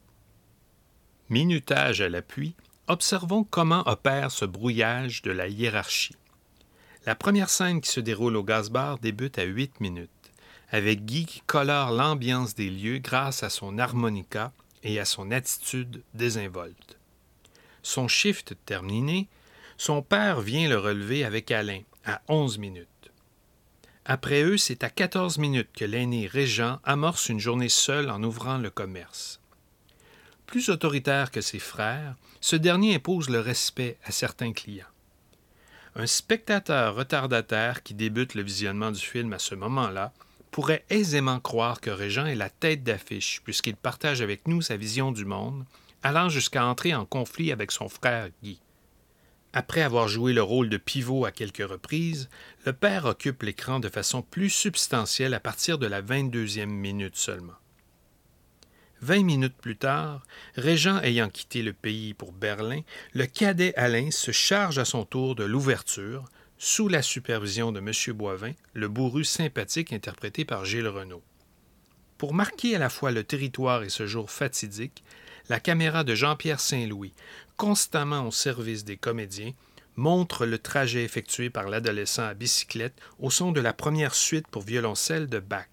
Minutage 1.29 2.01
à 2.01 2.09
l'appui, 2.09 2.55
observons 2.87 3.43
comment 3.43 3.87
opère 3.87 4.31
ce 4.31 4.45
brouillage 4.45 5.21
de 5.21 5.29
la 5.29 5.47
hiérarchie. 5.47 6.15
La 7.05 7.13
première 7.13 7.51
scène 7.51 7.81
qui 7.81 7.91
se 7.91 7.99
déroule 7.99 8.35
au 8.35 8.43
gaz-bar 8.43 8.97
débute 8.97 9.37
à 9.37 9.43
huit 9.43 9.79
minutes, 9.79 10.09
avec 10.71 11.05
Guy 11.05 11.27
qui 11.27 11.41
colore 11.41 11.91
l'ambiance 11.91 12.55
des 12.55 12.71
lieux 12.71 12.97
grâce 12.97 13.43
à 13.43 13.51
son 13.51 13.77
harmonica 13.77 14.53
et 14.81 14.99
à 14.99 15.05
son 15.05 15.29
attitude 15.29 16.01
désinvolte. 16.15 16.98
Son 17.83 18.07
shift 18.07 18.55
terminé, 18.65 19.27
son 19.77 20.01
père 20.01 20.41
vient 20.41 20.67
le 20.67 20.77
relever 20.77 21.23
avec 21.23 21.51
Alain 21.51 21.81
à 22.05 22.21
onze 22.27 22.57
minutes. 22.57 22.87
Après 24.05 24.41
eux, 24.41 24.57
c'est 24.57 24.83
à 24.83 24.89
14 24.89 25.37
minutes 25.37 25.69
que 25.73 25.85
l'aîné 25.85 26.25
Régent 26.25 26.79
amorce 26.83 27.29
une 27.29 27.39
journée 27.39 27.69
seule 27.69 28.09
en 28.09 28.23
ouvrant 28.23 28.57
le 28.57 28.69
commerce. 28.69 29.39
Plus 30.47 30.69
autoritaire 30.69 31.29
que 31.29 31.41
ses 31.41 31.59
frères, 31.59 32.15
ce 32.41 32.55
dernier 32.55 32.95
impose 32.95 33.29
le 33.29 33.39
respect 33.39 33.97
à 34.03 34.11
certains 34.11 34.51
clients. 34.51 34.87
Un 35.95 36.07
spectateur 36.07 36.95
retardataire 36.95 37.83
qui 37.83 37.93
débute 37.93 38.33
le 38.33 38.41
visionnement 38.41 38.91
du 38.91 38.99
film 38.99 39.31
à 39.33 39.39
ce 39.39 39.53
moment-là 39.53 40.11
pourrait 40.49 40.85
aisément 40.89 41.39
croire 41.39 41.79
que 41.79 41.89
Régent 41.89 42.25
est 42.25 42.35
la 42.35 42.49
tête 42.49 42.83
d'affiche 42.83 43.41
puisqu'il 43.43 43.75
partage 43.75 44.21
avec 44.21 44.47
nous 44.47 44.61
sa 44.61 44.75
vision 44.75 45.11
du 45.11 45.25
monde, 45.25 45.65
allant 46.03 46.29
jusqu'à 46.29 46.65
entrer 46.65 46.93
en 46.93 47.05
conflit 47.05 47.51
avec 47.51 47.71
son 47.71 47.89
frère 47.89 48.29
Guy. 48.43 48.59
Après 49.51 49.81
avoir 49.81 50.07
joué 50.07 50.31
le 50.31 50.43
rôle 50.43 50.69
de 50.69 50.77
pivot 50.77 51.25
à 51.25 51.31
quelques 51.31 51.67
reprises, 51.67 52.29
le 52.65 52.73
père 52.73 53.05
occupe 53.05 53.41
l'écran 53.41 53.79
de 53.79 53.89
façon 53.89 54.21
plus 54.21 54.49
substantielle 54.49 55.33
à 55.33 55.39
partir 55.39 55.79
de 55.79 55.87
la 55.87 56.01
22e 56.01 56.67
minute 56.67 57.15
seulement. 57.15 57.57
Vingt 59.01 59.23
minutes 59.23 59.57
plus 59.57 59.77
tard, 59.77 60.25
Régent 60.55 61.01
ayant 61.01 61.29
quitté 61.29 61.63
le 61.63 61.73
pays 61.73 62.13
pour 62.13 62.33
Berlin, 62.33 62.81
le 63.13 63.25
cadet 63.25 63.73
Alain 63.75 64.11
se 64.11 64.31
charge 64.31 64.77
à 64.77 64.85
son 64.85 65.05
tour 65.05 65.35
de 65.35 65.45
l'ouverture, 65.45 66.25
sous 66.57 66.89
la 66.89 67.01
supervision 67.01 67.71
de 67.71 67.79
M. 67.79 67.91
Boivin, 68.15 68.51
le 68.73 68.89
bourru 68.89 69.23
sympathique 69.23 69.93
interprété 69.93 70.43
par 70.43 70.65
Gilles 70.65 70.89
Renaud. 70.89 71.23
Pour 72.17 72.33
marquer 72.33 72.75
à 72.75 72.79
la 72.79 72.89
fois 72.89 73.11
le 73.11 73.23
territoire 73.23 73.83
et 73.83 73.89
ce 73.89 74.05
jour 74.05 74.29
fatidique, 74.29 75.05
la 75.49 75.59
caméra 75.59 76.03
de 76.03 76.15
Jean-Pierre 76.15 76.59
Saint-Louis, 76.59 77.13
constamment 77.57 78.27
au 78.27 78.31
service 78.31 78.85
des 78.85 78.97
comédiens, 78.97 79.51
montre 79.95 80.45
le 80.45 80.59
trajet 80.59 81.03
effectué 81.03 81.49
par 81.49 81.67
l'adolescent 81.67 82.23
à 82.23 82.33
bicyclette 82.33 82.97
au 83.19 83.29
son 83.29 83.51
de 83.51 83.59
la 83.59 83.73
première 83.73 84.15
suite 84.15 84.47
pour 84.47 84.61
violoncelle 84.61 85.27
de 85.27 85.39
Bach. 85.39 85.65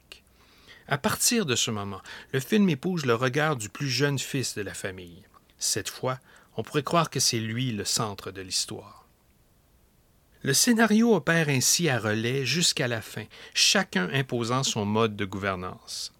À 0.88 0.98
partir 0.98 1.46
de 1.46 1.54
ce 1.54 1.70
moment, 1.70 2.00
le 2.32 2.40
film 2.40 2.68
épouse 2.68 3.06
le 3.06 3.14
regard 3.14 3.56
du 3.56 3.68
plus 3.68 3.88
jeune 3.88 4.18
fils 4.18 4.54
de 4.54 4.62
la 4.62 4.74
famille. 4.74 5.22
Cette 5.58 5.90
fois, 5.90 6.18
on 6.56 6.62
pourrait 6.62 6.82
croire 6.82 7.10
que 7.10 7.20
c'est 7.20 7.38
lui 7.38 7.72
le 7.72 7.84
centre 7.84 8.30
de 8.30 8.40
l'histoire. 8.40 9.06
Le 10.42 10.54
scénario 10.54 11.14
opère 11.14 11.48
ainsi 11.48 11.88
à 11.88 11.98
relais 11.98 12.46
jusqu'à 12.46 12.86
la 12.86 13.02
fin, 13.02 13.24
chacun 13.52 14.08
imposant 14.12 14.62
son 14.62 14.84
mode 14.84 15.16
de 15.16 15.24
gouvernance. 15.24 16.12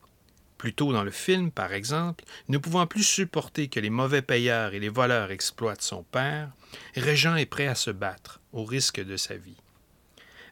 Plus 0.67 0.75
tôt 0.75 0.93
dans 0.93 1.05
le 1.05 1.13
film, 1.13 1.53
par 1.53 1.73
exemple, 1.73 2.25
ne 2.49 2.59
pouvant 2.59 2.89
plus 2.89 3.05
supporter 3.05 3.69
que 3.69 3.79
les 3.79 3.89
mauvais 3.89 4.21
payeurs 4.21 4.75
et 4.75 4.81
les 4.81 4.89
voleurs 4.89 5.31
exploitent 5.31 5.81
son 5.81 6.03
père, 6.03 6.51
Régent 6.97 7.37
est 7.37 7.47
prêt 7.47 7.69
à 7.69 7.77
se 7.77 7.93
battre, 7.93 8.41
au 8.53 8.65
risque 8.65 9.01
de 9.01 9.17
sa 9.17 9.37
vie. 9.37 9.63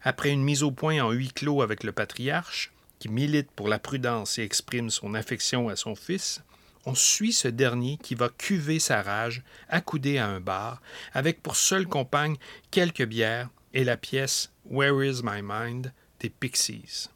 Après 0.03 0.31
une 0.31 0.45
mise 0.45 0.63
au 0.63 0.71
point 0.71 1.03
en 1.03 1.11
huis 1.11 1.33
clos 1.33 1.63
avec 1.63 1.83
le 1.83 1.91
patriarche, 1.91 2.73
qui 3.01 3.09
milite 3.09 3.51
pour 3.51 3.67
la 3.67 3.81
prudence 3.81 4.39
et 4.39 4.43
exprime 4.43 4.89
son 4.89 5.15
affection 5.15 5.69
à 5.69 5.75
son 5.75 5.97
fils, 5.97 6.45
on 6.87 6.95
suit 6.95 7.33
ce 7.33 7.49
dernier 7.49 7.99
qui 8.01 8.15
va 8.15 8.29
cuver 8.29 8.79
sa 8.79 9.03
rage, 9.03 9.43
accoudé 9.69 10.19
à 10.19 10.29
un 10.29 10.39
bar, 10.39 10.81
avec 11.13 11.43
pour 11.43 11.57
seule 11.57 11.89
compagne 11.89 12.37
quelques 12.71 13.05
bières 13.05 13.49
et 13.73 13.83
la 13.83 13.97
pièce 13.97 14.53
Where 14.65 15.05
is 15.05 15.23
my 15.25 15.43
mind 15.43 15.93
des 16.21 16.31
Pixies. 16.31 17.09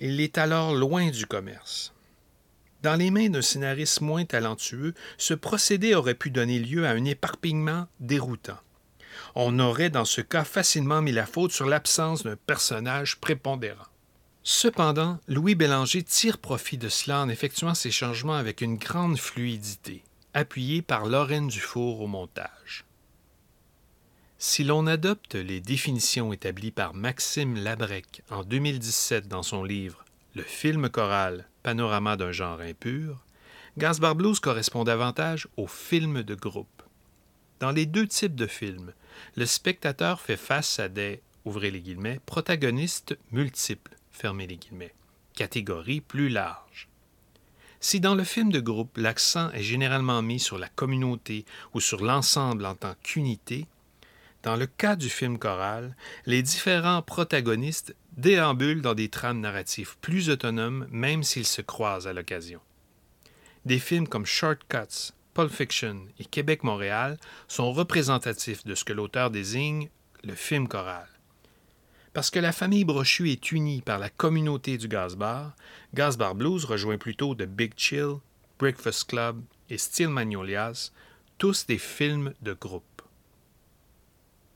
Il 0.00 0.20
est 0.20 0.38
alors 0.38 0.74
loin 0.74 1.10
du 1.10 1.26
commerce. 1.26 1.92
Dans 2.82 2.94
les 2.94 3.10
mains 3.10 3.30
d'un 3.30 3.42
scénariste 3.42 4.00
moins 4.00 4.24
talentueux, 4.24 4.94
ce 5.16 5.34
procédé 5.34 5.96
aurait 5.96 6.14
pu 6.14 6.30
donner 6.30 6.60
lieu 6.60 6.86
à 6.86 6.90
un 6.90 7.04
éparpillement 7.04 7.88
déroutant. 7.98 8.60
On 9.34 9.58
aurait 9.58 9.90
dans 9.90 10.04
ce 10.04 10.20
cas 10.20 10.44
facilement 10.44 11.02
mis 11.02 11.10
la 11.10 11.26
faute 11.26 11.50
sur 11.50 11.66
l'absence 11.66 12.22
d'un 12.22 12.36
personnage 12.36 13.16
prépondérant. 13.16 13.88
Cependant, 14.44 15.18
Louis 15.26 15.56
Bélanger 15.56 16.04
tire 16.04 16.38
profit 16.38 16.78
de 16.78 16.88
cela 16.88 17.22
en 17.22 17.28
effectuant 17.28 17.74
ces 17.74 17.90
changements 17.90 18.36
avec 18.36 18.60
une 18.60 18.76
grande 18.76 19.18
fluidité, 19.18 20.04
appuyé 20.32 20.80
par 20.80 21.06
Lorraine 21.06 21.48
Dufour 21.48 22.00
au 22.00 22.06
montage. 22.06 22.84
Si 24.40 24.62
l'on 24.62 24.86
adopte 24.86 25.34
les 25.34 25.60
définitions 25.60 26.32
établies 26.32 26.70
par 26.70 26.94
Maxime 26.94 27.56
Labrec 27.56 28.22
en 28.30 28.44
2017 28.44 29.26
dans 29.26 29.42
son 29.42 29.64
livre 29.64 30.04
Le 30.36 30.44
film 30.44 30.88
choral, 30.90 31.48
panorama 31.64 32.16
d'un 32.16 32.30
genre 32.30 32.60
impur, 32.60 33.24
Gaspard 33.78 34.14
Blues 34.14 34.38
correspond 34.38 34.84
davantage 34.84 35.48
au 35.56 35.66
film 35.66 36.22
de 36.22 36.36
groupe. 36.36 36.84
Dans 37.58 37.72
les 37.72 37.84
deux 37.84 38.06
types 38.06 38.36
de 38.36 38.46
films, 38.46 38.92
le 39.34 39.44
spectateur 39.44 40.20
fait 40.20 40.36
face 40.36 40.78
à 40.78 40.88
des 40.88 41.20
ouvrez 41.44 41.72
les 41.72 41.80
guillemets, 41.80 42.20
protagonistes 42.24 43.18
multiples, 43.32 43.96
fermez 44.12 44.46
les 44.46 44.56
guillemets, 44.56 44.94
catégories 45.34 46.00
plus 46.00 46.28
larges. 46.28 46.88
Si 47.80 47.98
dans 47.98 48.14
le 48.14 48.22
film 48.22 48.52
de 48.52 48.60
groupe 48.60 48.98
l'accent 48.98 49.50
est 49.50 49.64
généralement 49.64 50.22
mis 50.22 50.38
sur 50.38 50.58
la 50.58 50.68
communauté 50.68 51.44
ou 51.74 51.80
sur 51.80 52.04
l'ensemble 52.04 52.66
en 52.66 52.76
tant 52.76 52.94
qu'unité, 53.02 53.66
dans 54.42 54.56
le 54.56 54.66
cas 54.66 54.96
du 54.96 55.08
film 55.08 55.38
choral, 55.38 55.96
les 56.26 56.42
différents 56.42 57.02
protagonistes 57.02 57.94
déambulent 58.16 58.82
dans 58.82 58.94
des 58.94 59.08
trames 59.08 59.40
narratives 59.40 59.96
plus 60.00 60.30
autonomes, 60.30 60.86
même 60.90 61.22
s'ils 61.22 61.46
se 61.46 61.62
croisent 61.62 62.06
à 62.06 62.12
l'occasion. 62.12 62.60
Des 63.64 63.78
films 63.78 64.08
comme 64.08 64.26
Shortcuts, 64.26 65.12
Pulp 65.34 65.52
Fiction 65.52 66.06
et 66.18 66.24
Québec-Montréal 66.24 67.18
sont 67.46 67.72
représentatifs 67.72 68.64
de 68.64 68.74
ce 68.74 68.84
que 68.84 68.92
l'auteur 68.92 69.30
désigne 69.30 69.88
le 70.24 70.34
film 70.34 70.68
choral. 70.68 71.08
Parce 72.12 72.30
que 72.30 72.40
la 72.40 72.52
famille 72.52 72.84
Brochu 72.84 73.30
est 73.30 73.52
unie 73.52 73.82
par 73.82 73.98
la 73.98 74.10
communauté 74.10 74.78
du 74.78 74.88
Gazbar, 74.88 75.54
Gazbar 75.94 76.34
Blues 76.34 76.64
rejoint 76.64 76.98
plutôt 76.98 77.34
The 77.34 77.44
Big 77.44 77.74
Chill, 77.76 78.14
Breakfast 78.58 79.08
Club 79.08 79.40
et 79.70 79.78
Steel 79.78 80.08
Magnolias, 80.08 80.90
tous 81.36 81.66
des 81.66 81.78
films 81.78 82.34
de 82.42 82.54
groupe. 82.54 82.87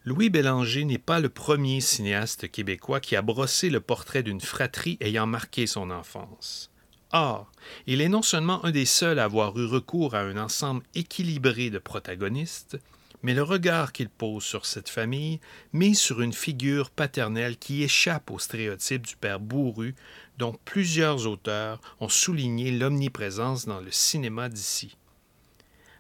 Louis 0.05 0.31
Bélanger 0.31 0.85
n'est 0.85 0.99
pas 0.99 1.21
le 1.21 1.29
premier 1.29 1.81
cinéaste 1.81 2.51
québécois 2.51 2.99
qui 2.99 3.15
a 3.15 3.23
brossé 3.23 3.71
le 3.71 3.81
portrait 3.81 4.25
d'une 4.25 4.41
fratrie 4.41 4.99
ayant 5.01 5.29
marqué 5.29 5.69
son 5.69 5.93
enfance. 5.93 6.73
Or, 7.13 7.53
il 7.87 8.01
est 8.01 8.09
non 8.09 8.23
seulement 8.23 8.65
un 8.65 8.73
des 8.73 8.85
seuls 8.85 9.21
à 9.21 9.25
avoir 9.25 9.57
eu 9.57 9.65
recours 9.65 10.17
à 10.17 10.23
un 10.23 10.37
ensemble 10.37 10.83
équilibré 10.97 11.71
de 11.71 11.79
protagonistes, 11.79 12.79
mais 13.23 13.33
le 13.33 13.45
regard 13.45 13.93
qu'il 13.93 14.09
pose 14.09 14.43
sur 14.43 14.67
cette 14.67 14.89
famille 14.89 15.39
met 15.73 15.95
sur 15.95 16.21
une 16.21 16.33
figure 16.33 16.91
paternelle 16.91 17.57
qui 17.57 17.85
échappe 17.85 18.33
au 18.33 18.41
stéréotype 18.41 19.07
du 19.07 19.15
père 19.15 19.39
bourru 19.39 19.95
dont 20.37 20.59
plusieurs 20.65 21.29
auteurs 21.29 21.81
ont 22.01 22.09
souligné 22.09 22.73
l'omniprésence 22.73 23.67
dans 23.67 23.81
le 23.81 23.93
cinéma 23.93 24.49
d'ici. 24.49 24.97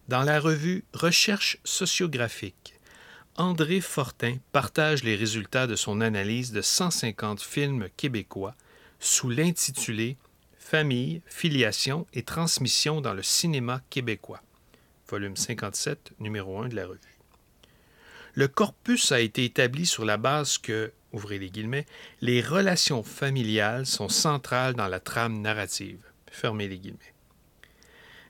Dans 0.09 0.25
la 0.25 0.40
revue 0.40 0.85
Recherche 0.92 1.59
sociographique, 1.62 2.71
André 3.36 3.80
Fortin 3.80 4.36
partage 4.52 5.04
les 5.04 5.16
résultats 5.16 5.66
de 5.66 5.74
son 5.74 6.02
analyse 6.02 6.52
de 6.52 6.60
150 6.60 7.40
films 7.40 7.88
québécois 7.96 8.54
sous 9.00 9.30
l'intitulé 9.30 10.18
Famille, 10.58 11.22
filiation 11.26 12.06
et 12.12 12.24
transmission 12.24 13.00
dans 13.00 13.14
le 13.14 13.22
cinéma 13.22 13.80
québécois. 13.88 14.42
Volume 15.08 15.36
57, 15.36 16.12
numéro 16.20 16.60
1 16.60 16.68
de 16.68 16.76
la 16.76 16.86
revue. 16.86 17.18
Le 18.34 18.48
corpus 18.48 19.12
a 19.12 19.20
été 19.20 19.46
établi 19.46 19.86
sur 19.86 20.04
la 20.04 20.18
base 20.18 20.58
que 20.58 20.92
ouvrez 21.12 21.38
les 21.38 21.50
guillemets, 21.50 21.86
les 22.20 22.42
relations 22.42 23.02
familiales 23.02 23.86
sont 23.86 24.10
centrales 24.10 24.74
dans 24.74 24.88
la 24.88 25.00
trame 25.00 25.40
narrative, 25.40 26.00
fermez 26.30 26.68
les 26.68 26.78
guillemets. 26.78 27.14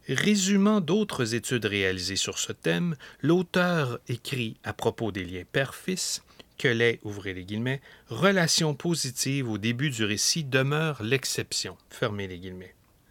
Résumant 0.08 0.80
d'autres 0.80 1.34
études 1.34 1.64
réalisées 1.64 2.16
sur 2.16 2.38
ce 2.38 2.52
thème, 2.52 2.96
l'auteur 3.20 4.00
écrit 4.08 4.56
à 4.64 4.72
propos 4.72 5.12
des 5.12 5.24
liens 5.24 5.44
père-fils 5.50 6.22
que 6.58 6.68
les, 6.68 6.98
ouvrez 7.04 7.34
les 7.34 7.44
guillemets, 7.44 7.80
relations 8.08 8.74
positives 8.74 9.48
au 9.48 9.58
début 9.58 9.90
du 9.90 10.04
récit 10.04 10.44
demeurent 10.44 11.02
l'exception, 11.02 11.76
fermez. 11.90 12.28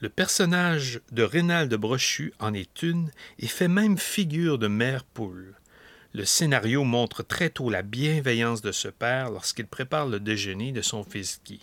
Le 0.02 0.10
personnage 0.10 1.00
de 1.12 1.24
Rénal 1.24 1.70
de 1.70 1.78
Brochu 1.78 2.34
en 2.40 2.54
est 2.54 2.82
une 2.82 3.12
et 3.40 3.48
fait 3.48 3.68
même 3.68 3.98
figure 3.98 4.58
de 4.58 4.68
mère 4.68 5.04
poule. 5.04 5.56
Le 6.14 6.26
scénario 6.26 6.84
montre 6.84 7.24
très 7.24 7.50
tôt 7.50 7.70
la 7.70 7.84
bienveillance 7.84 8.62
de 8.62 8.72
ce 8.72 8.88
père 8.90 9.30
lorsqu'il 9.30 9.68
prépare 9.68 10.08
le 10.08 10.20
déjeuner 10.20 10.72
de 10.72 10.82
son 10.82 11.04
fils 11.04 11.40
Guy. 11.46 11.62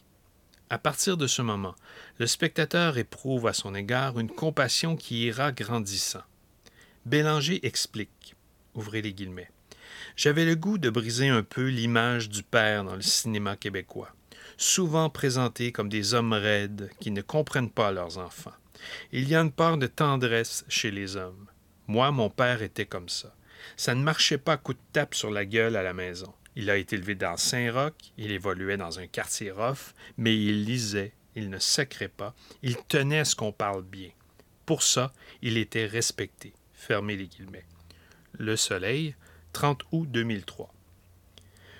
À 0.70 0.76
partir 0.76 1.16
de 1.16 1.26
ce 1.26 1.40
moment, 1.40 1.74
le 2.18 2.26
spectateur 2.26 2.98
éprouve 2.98 3.46
à 3.46 3.54
son 3.54 3.74
égard 3.74 4.18
une 4.18 4.28
compassion 4.28 4.96
qui 4.96 5.24
ira 5.24 5.50
grandissant. 5.50 6.22
Bélanger 7.06 7.66
explique, 7.66 8.36
ouvrez 8.74 9.00
les 9.00 9.14
guillemets, 9.14 9.50
J'avais 10.14 10.44
le 10.44 10.56
goût 10.56 10.76
de 10.76 10.90
briser 10.90 11.28
un 11.28 11.42
peu 11.42 11.68
l'image 11.68 12.28
du 12.28 12.42
père 12.42 12.84
dans 12.84 12.96
le 12.96 13.02
cinéma 13.02 13.56
québécois, 13.56 14.12
souvent 14.58 15.08
présenté 15.08 15.72
comme 15.72 15.88
des 15.88 16.12
hommes 16.12 16.34
raides 16.34 16.90
qui 17.00 17.12
ne 17.12 17.22
comprennent 17.22 17.70
pas 17.70 17.90
leurs 17.90 18.18
enfants. 18.18 18.52
Il 19.10 19.26
y 19.26 19.34
a 19.34 19.40
une 19.40 19.52
part 19.52 19.78
de 19.78 19.86
tendresse 19.86 20.66
chez 20.68 20.90
les 20.90 21.16
hommes. 21.16 21.46
Moi, 21.86 22.10
mon 22.10 22.28
père 22.28 22.60
était 22.62 22.84
comme 22.84 23.08
ça. 23.08 23.34
Ça 23.76 23.94
ne 23.94 24.02
marchait 24.02 24.38
pas 24.38 24.58
coup 24.58 24.74
de 24.74 24.78
tape 24.92 25.14
sur 25.14 25.30
la 25.30 25.46
gueule 25.46 25.76
à 25.76 25.82
la 25.82 25.94
maison. 25.94 26.34
Il 26.58 26.70
a 26.70 26.76
été 26.76 26.96
élevé 26.96 27.14
dans 27.14 27.36
Saint-Roch, 27.36 27.94
il 28.16 28.32
évoluait 28.32 28.76
dans 28.76 28.98
un 28.98 29.06
quartier 29.06 29.52
rough, 29.52 29.94
mais 30.16 30.36
il 30.36 30.64
lisait, 30.64 31.12
il 31.36 31.50
ne 31.50 31.58
sacrait 31.60 32.08
pas, 32.08 32.34
il 32.64 32.76
tenait 32.88 33.20
à 33.20 33.24
ce 33.24 33.36
qu'on 33.36 33.52
parle 33.52 33.84
bien. 33.84 34.10
Pour 34.66 34.82
ça, 34.82 35.12
il 35.40 35.56
était 35.56 35.86
respecté. 35.86 36.52
Fermez 36.74 37.14
les 37.14 37.28
guillemets. 37.28 37.64
Le 38.32 38.56
Soleil, 38.56 39.14
30 39.52 39.84
août 39.92 40.10
2003. 40.10 40.74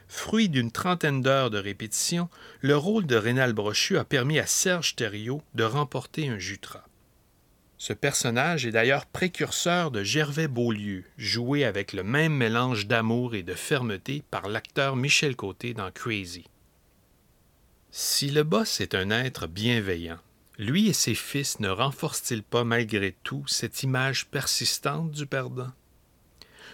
Fruit 0.07 0.49
d'une 0.49 0.71
trentaine 0.71 1.23
d'heures 1.23 1.51
de 1.51 1.59
répétition, 1.59 2.31
le 2.61 2.77
rôle 2.77 3.05
de 3.05 3.17
Rénal 3.17 3.55
Brochu 3.55 3.99
a 3.99 4.05
permis 4.05 4.39
à 4.39 4.47
Serge 4.47 4.95
Thériault 4.95 5.43
de 5.55 5.65
remporter 5.65 6.29
un 6.29 6.39
Jutra. 6.39 6.88
Ce 7.79 7.93
personnage 7.93 8.67
est 8.67 8.73
d'ailleurs 8.73 9.07
précurseur 9.07 9.93
de 9.93 10.03
Gervais 10.03 10.49
Beaulieu, 10.49 11.05
joué 11.17 11.65
avec 11.65 11.93
le 11.93 12.03
même 12.03 12.35
mélange 12.35 12.89
d'amour 12.89 13.37
et 13.37 13.45
de 13.45 13.55
fermeté 13.55 14.25
par 14.33 14.49
l'acteur 14.49 14.97
Michel 14.97 15.37
Côté 15.37 15.75
dans 15.75 15.93
Crazy. 15.93 16.45
Si 17.93 18.31
le 18.31 18.43
boss 18.43 18.81
est 18.81 18.97
un 18.97 19.11
être 19.11 19.47
bienveillant, 19.47 20.19
lui 20.59 20.89
et 20.89 20.93
ses 20.93 21.15
fils 21.15 21.61
ne 21.61 21.69
renforcent-ils 21.69 22.43
pas 22.43 22.65
malgré 22.65 23.15
tout 23.23 23.45
cette 23.47 23.85
image 23.85 24.27
persistante 24.27 25.13
du 25.13 25.27
perdant? 25.27 25.71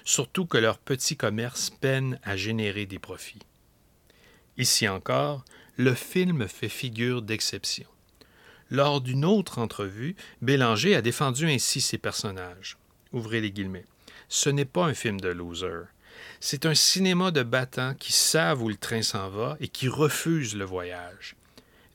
Surtout 0.04 0.46
que 0.46 0.58
leur 0.58 0.78
petit 0.78 1.18
commerce 1.18 1.68
peine 1.68 2.18
à 2.22 2.38
générer 2.38 2.86
des 2.86 2.98
profits. 2.98 3.44
Ici 4.56 4.88
encore, 4.88 5.44
le 5.76 5.94
film 5.94 6.48
fait 6.48 6.70
figure 6.70 7.20
d'exception. 7.20 7.88
Lors 8.74 9.00
d'une 9.00 9.24
autre 9.24 9.60
entrevue, 9.60 10.16
Bélanger 10.42 10.96
a 10.96 11.00
défendu 11.00 11.46
ainsi 11.46 11.80
ses 11.80 11.96
personnages. 11.96 12.76
Ouvrez 13.12 13.40
les 13.40 13.52
guillemets. 13.52 13.86
Ce 14.28 14.50
n'est 14.50 14.64
pas 14.64 14.86
un 14.86 14.94
film 14.94 15.20
de 15.20 15.28
loser. 15.28 15.84
C'est 16.40 16.66
un 16.66 16.74
cinéma 16.74 17.30
de 17.30 17.44
battants 17.44 17.94
qui 17.94 18.10
savent 18.10 18.64
où 18.64 18.68
le 18.68 18.74
train 18.74 19.02
s'en 19.02 19.28
va 19.28 19.56
et 19.60 19.68
qui 19.68 19.86
refusent 19.86 20.56
le 20.56 20.64
voyage. 20.64 21.36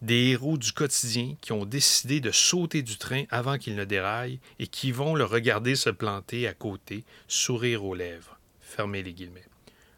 Des 0.02 0.30
héros 0.30 0.58
du 0.58 0.72
quotidien 0.72 1.36
qui 1.42 1.52
ont 1.52 1.66
décidé 1.66 2.22
de 2.22 2.32
sauter 2.32 2.82
du 2.82 2.98
train 2.98 3.26
avant 3.30 3.58
qu'il 3.58 3.76
ne 3.76 3.84
déraille 3.84 4.40
et 4.58 4.68
qui 4.68 4.94
vont 4.94 5.16
le 5.16 5.26
regarder 5.26 5.76
se 5.76 5.90
planter 5.90 6.48
à 6.48 6.54
côté, 6.54 7.04
sourire 7.28 7.84
aux 7.84 7.94
lèvres. 7.94 8.40
Fermez 8.62 9.04
les 9.04 9.12
guillemets. 9.12 9.50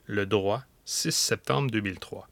Le 0.07 0.25
droit, 0.25 0.63
6 0.85 1.11
septembre 1.11 1.69
2003. 1.69 2.27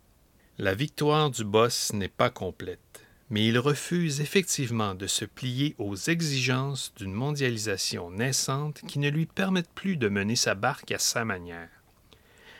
La 0.58 0.74
victoire 0.74 1.30
du 1.30 1.44
boss 1.44 1.94
n'est 1.94 2.08
pas 2.08 2.32
complète 2.32 2.89
mais 3.30 3.48
il 3.48 3.60
refuse 3.60 4.22
effectivement 4.22 4.96
de 4.96 5.08
se 5.08 5.26
plier 5.26 5.76
aux 5.78 5.96
exigences 5.96 6.94
d'une 6.98 7.14
mondialisation 7.14 8.10
naissante 8.12 8.82
qui 8.88 9.00
ne 9.00 9.10
lui 9.10 9.26
permettent 9.26 9.74
plus 9.74 9.98
de 9.98 10.10
mener 10.10 10.36
sa 10.36 10.56
barque 10.56 10.92
à 10.92 11.00
sa 11.00 11.26
manière. 11.26 11.70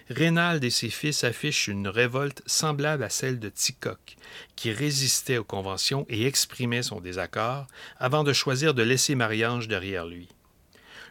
Rénald 0.10 0.64
et 0.64 0.72
ses 0.72 0.90
fils 0.90 1.24
affichent 1.24 1.68
une 1.68 1.88
révolte 1.88 2.42
semblable 2.48 3.04
à 3.04 3.10
celle 3.10 3.40
de 3.40 3.50
Ticoc, 3.50 4.18
qui 4.56 4.72
résistait 4.72 5.38
aux 5.38 5.44
conventions 5.44 6.06
et 6.10 6.26
exprimait 6.26 6.82
son 6.82 7.00
désaccord 7.00 7.68
avant 8.00 8.24
de 8.24 8.34
choisir 8.34 8.74
de 8.74 8.82
laisser 8.82 9.14
Marie-Ange 9.14 9.68
derrière 9.68 10.08
lui. 10.08 10.28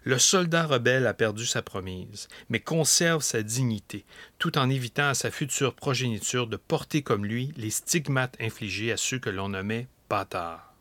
Le 0.05 0.19
soldat 0.19 0.67
rebelle 0.67 1.07
a 1.07 1.15
perdu 1.15 1.45
sa 1.45 1.63
promise, 1.63 2.29
mais 2.49 2.61
conserve 2.61 3.23
sa 3.23 3.43
dignité, 3.43 4.05
tout 4.39 4.57
en 4.59 4.71
évitant 4.71 5.09
à 5.09 5.15
sa 5.15 5.31
future 5.31 5.75
progéniture 5.75 6.47
de 6.47 6.57
porter 6.57 7.03
comme 7.03 7.25
lui 7.25 7.53
les 7.57 7.71
stigmates 7.71 8.37
infligés 8.41 8.93
à 8.93 8.97
ceux 8.97 9.19
que 9.19 9.31
l'on 9.31 9.51
nommait 9.51 9.89
bâtards. 10.09 10.73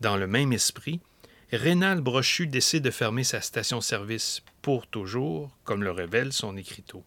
Dans 0.00 0.16
le 0.16 0.26
même 0.26 0.52
esprit, 0.52 1.00
Rénal 1.52 2.00
Brochu 2.00 2.46
décide 2.46 2.84
de 2.84 2.90
fermer 2.90 3.24
sa 3.24 3.40
station-service 3.40 4.42
pour 4.62 4.86
toujours, 4.86 5.50
comme 5.64 5.82
le 5.82 5.90
révèle 5.90 6.32
son 6.32 6.56
écriteau. 6.56 7.04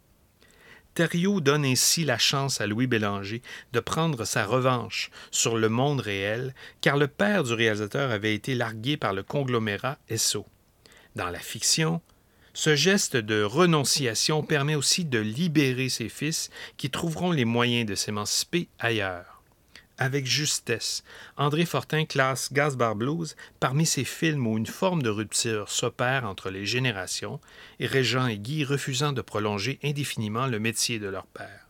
Thériault 0.93 1.41
donne 1.41 1.65
ainsi 1.65 2.05
la 2.05 2.19
chance 2.19 2.61
à 2.61 2.67
Louis 2.67 2.85
Bélanger 2.85 3.41
de 3.71 3.79
prendre 3.79 4.25
sa 4.25 4.45
revanche 4.45 5.09
sur 5.31 5.57
le 5.57 5.69
monde 5.69 6.01
réel, 6.01 6.53
car 6.81 6.97
le 6.97 7.07
père 7.07 7.43
du 7.43 7.53
réalisateur 7.53 8.11
avait 8.11 8.35
été 8.35 8.53
largué 8.53 8.97
par 8.97 9.13
le 9.13 9.23
conglomérat 9.23 9.97
Esso. 10.09 10.45
Dans 11.15 11.29
la 11.29 11.39
fiction, 11.39 12.01
ce 12.53 12.75
geste 12.75 13.15
de 13.17 13.43
renonciation 13.43 14.43
permet 14.43 14.75
aussi 14.75 15.05
de 15.05 15.19
libérer 15.19 15.89
ses 15.89 16.09
fils 16.09 16.49
qui 16.77 16.89
trouveront 16.89 17.31
les 17.31 17.45
moyens 17.45 17.87
de 17.87 17.95
s'émanciper 17.95 18.67
ailleurs. 18.79 19.41
Avec 19.99 20.25
justesse, 20.25 21.03
André 21.37 21.65
Fortin 21.65 22.05
classe 22.05 22.51
Gasbar 22.51 22.95
Blues 22.95 23.35
parmi 23.59 23.85
ces 23.85 24.03
films 24.03 24.47
où 24.47 24.57
une 24.57 24.65
forme 24.65 25.03
de 25.03 25.09
rupture 25.09 25.69
s'opère 25.69 26.25
entre 26.25 26.49
les 26.49 26.65
générations, 26.65 27.39
et 27.79 27.85
Régent 27.85 28.27
et 28.27 28.39
Guy 28.39 28.63
refusant 28.63 29.13
de 29.13 29.21
prolonger 29.21 29.79
indéfiniment 29.83 30.47
le 30.47 30.59
métier 30.59 30.97
de 30.97 31.07
leur 31.07 31.27
père. 31.27 31.67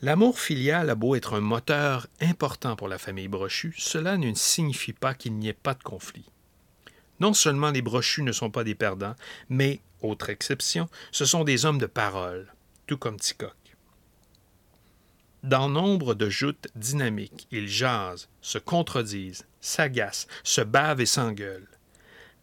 L'amour 0.00 0.38
filial 0.38 0.90
a 0.90 0.94
beau 0.94 1.16
être 1.16 1.34
un 1.34 1.40
moteur 1.40 2.06
important 2.20 2.76
pour 2.76 2.88
la 2.88 2.98
famille 2.98 3.28
Brochu, 3.28 3.74
cela 3.76 4.16
ne 4.16 4.32
signifie 4.34 4.92
pas 4.92 5.14
qu'il 5.14 5.34
n'y 5.34 5.48
ait 5.48 5.52
pas 5.52 5.74
de 5.74 5.82
conflit. 5.82 6.24
Non 7.22 7.34
seulement 7.34 7.70
les 7.70 7.82
brochus 7.82 8.24
ne 8.24 8.32
sont 8.32 8.50
pas 8.50 8.64
des 8.64 8.74
perdants, 8.74 9.14
mais, 9.48 9.80
autre 10.00 10.28
exception, 10.28 10.88
ce 11.12 11.24
sont 11.24 11.44
des 11.44 11.64
hommes 11.64 11.78
de 11.78 11.86
parole, 11.86 12.52
tout 12.88 12.96
comme 12.96 13.16
Ticoc. 13.16 13.54
Dans 15.44 15.68
nombre 15.68 16.14
de 16.14 16.28
joutes 16.28 16.66
dynamiques, 16.74 17.46
ils 17.52 17.68
jasent, 17.68 18.28
se 18.40 18.58
contredisent, 18.58 19.46
s'agacent, 19.60 20.26
se 20.42 20.62
bavent 20.62 21.00
et 21.00 21.06
s'engueulent. 21.06 21.68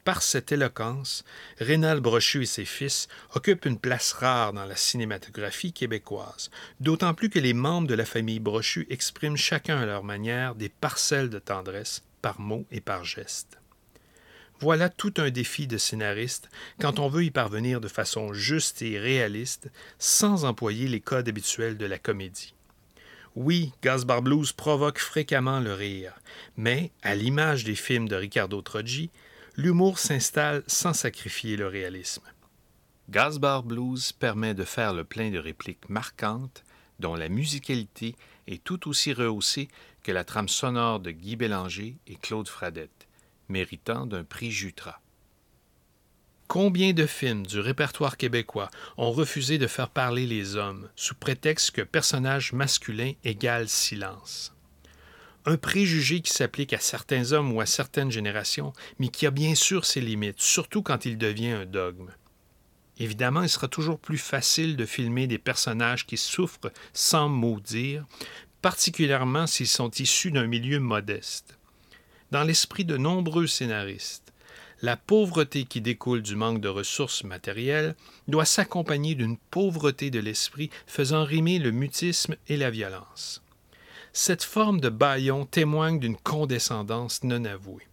Par 0.05 0.21
cette 0.21 0.53
éloquence, 0.53 1.25
Rénal 1.57 1.99
Brochu 1.99 2.43
et 2.43 2.45
ses 2.45 2.63
fils 2.63 3.09
occupent 3.35 3.65
une 3.65 3.79
place 3.79 4.13
rare 4.13 4.53
dans 4.53 4.63
la 4.63 4.77
cinématographie 4.77 5.73
québécoise, 5.73 6.51
d'autant 6.79 7.13
plus 7.13 7.29
que 7.29 7.39
les 7.39 7.53
membres 7.53 7.89
de 7.89 7.95
la 7.95 8.05
famille 8.05 8.39
Brochu 8.39 8.87
expriment 8.89 9.35
chacun 9.35 9.77
à 9.81 9.85
leur 9.85 10.05
manière 10.05 10.55
des 10.55 10.69
parcelles 10.69 11.29
de 11.29 11.39
tendresse 11.39 12.01
par 12.21 12.39
mots 12.39 12.65
et 12.71 12.79
par 12.79 13.03
gestes. 13.03 13.59
Voilà 14.61 14.89
tout 14.89 15.13
un 15.17 15.29
défi 15.29 15.67
de 15.67 15.77
scénariste 15.77 16.49
quand 16.81 16.99
on 16.99 17.07
veut 17.07 17.23
y 17.23 17.31
parvenir 17.31 17.79
de 17.79 17.87
façon 17.87 18.33
juste 18.33 18.81
et 18.81 18.99
réaliste 18.99 19.71
sans 19.99 20.43
employer 20.43 20.89
les 20.89 20.99
codes 20.99 21.29
habituels 21.29 21.77
de 21.77 21.85
la 21.85 21.97
comédie. 21.97 22.53
Oui, 23.35 23.71
Gasbar 23.81 24.21
Blues 24.21 24.51
provoque 24.51 24.99
fréquemment 24.99 25.61
le 25.61 25.73
rire, 25.73 26.13
mais, 26.57 26.91
à 27.03 27.15
l'image 27.15 27.63
des 27.63 27.75
films 27.75 28.09
de 28.09 28.15
Ricardo 28.15 28.61
Troggi, 28.61 29.11
l'humour 29.55 29.97
s'installe 29.97 30.63
sans 30.67 30.93
sacrifier 30.93 31.55
le 31.55 31.67
réalisme. 31.67 32.23
Gasbar 33.09 33.63
Blues 33.63 34.11
permet 34.11 34.55
de 34.55 34.65
faire 34.65 34.93
le 34.93 35.05
plein 35.05 35.31
de 35.31 35.39
répliques 35.39 35.89
marquantes 35.89 36.65
dont 36.99 37.15
la 37.15 37.29
musicalité 37.29 38.15
est 38.47 38.63
tout 38.63 38.89
aussi 38.89 39.13
rehaussée 39.13 39.69
que 40.03 40.11
la 40.11 40.25
trame 40.25 40.49
sonore 40.49 40.99
de 40.99 41.11
Guy 41.11 41.37
Bélanger 41.37 41.95
et 42.07 42.15
Claude 42.15 42.49
Fradette 42.49 43.08
méritant 43.49 44.05
d'un 44.05 44.23
prix 44.23 44.51
Jutra. 44.51 45.01
Combien 46.49 46.93
de 46.93 47.05
films 47.05 47.45
du 47.45 47.59
répertoire 47.59 48.17
québécois 48.17 48.71
ont 48.97 49.11
refusé 49.11 49.59
de 49.59 49.67
faire 49.67 49.89
parler 49.89 50.25
les 50.25 50.55
hommes 50.55 50.89
sous 50.95 51.13
prétexte 51.13 51.69
que 51.69 51.83
personnage 51.83 52.53
masculin 52.53 53.11
égale 53.23 53.69
silence? 53.69 54.55
Un 55.45 55.57
préjugé 55.57 56.21
qui 56.21 56.33
s'applique 56.33 56.73
à 56.73 56.79
certains 56.79 57.33
hommes 57.33 57.51
ou 57.53 57.61
à 57.61 57.67
certaines 57.67 58.09
générations, 58.09 58.73
mais 58.97 59.09
qui 59.09 59.27
a 59.27 59.31
bien 59.31 59.53
sûr 59.53 59.85
ses 59.85 60.01
limites, 60.01 60.41
surtout 60.41 60.81
quand 60.81 61.05
il 61.05 61.19
devient 61.19 61.51
un 61.51 61.65
dogme. 61.67 62.09
Évidemment, 62.97 63.43
il 63.43 63.49
sera 63.49 63.67
toujours 63.67 63.99
plus 63.99 64.17
facile 64.17 64.75
de 64.75 64.87
filmer 64.87 65.27
des 65.27 65.37
personnages 65.37 66.07
qui 66.07 66.17
souffrent 66.17 66.71
sans 66.93 67.29
mot 67.29 67.59
dire, 67.59 68.07
particulièrement 68.63 69.45
s'ils 69.45 69.67
sont 69.67 69.91
issus 69.91 70.31
d'un 70.31 70.47
milieu 70.47 70.79
modeste. 70.79 71.58
Dans 72.31 72.43
l'esprit 72.43 72.85
de 72.85 72.97
nombreux 72.97 73.47
scénaristes, 73.47 74.33
la 74.81 74.95
pauvreté 74.95 75.65
qui 75.65 75.81
découle 75.81 76.21
du 76.21 76.35
manque 76.35 76.61
de 76.61 76.69
ressources 76.69 77.23
matérielles 77.23 77.95
doit 78.27 78.45
s'accompagner 78.45 79.15
d'une 79.15 79.37
pauvreté 79.37 80.09
de 80.09 80.19
l'esprit 80.19 80.69
faisant 80.87 81.23
rimer 81.23 81.59
le 81.59 81.71
mutisme 81.71 82.35
et 82.47 82.55
la 82.55 82.69
violence. 82.69 83.41
Cette 84.13 84.43
forme 84.43 84.79
de 84.79 84.89
bâillon 84.89 85.45
témoigne 85.45 85.99
d'une 85.99 86.17
condescendance 86.17 87.23
non 87.23 87.45
avouée. 87.45 87.87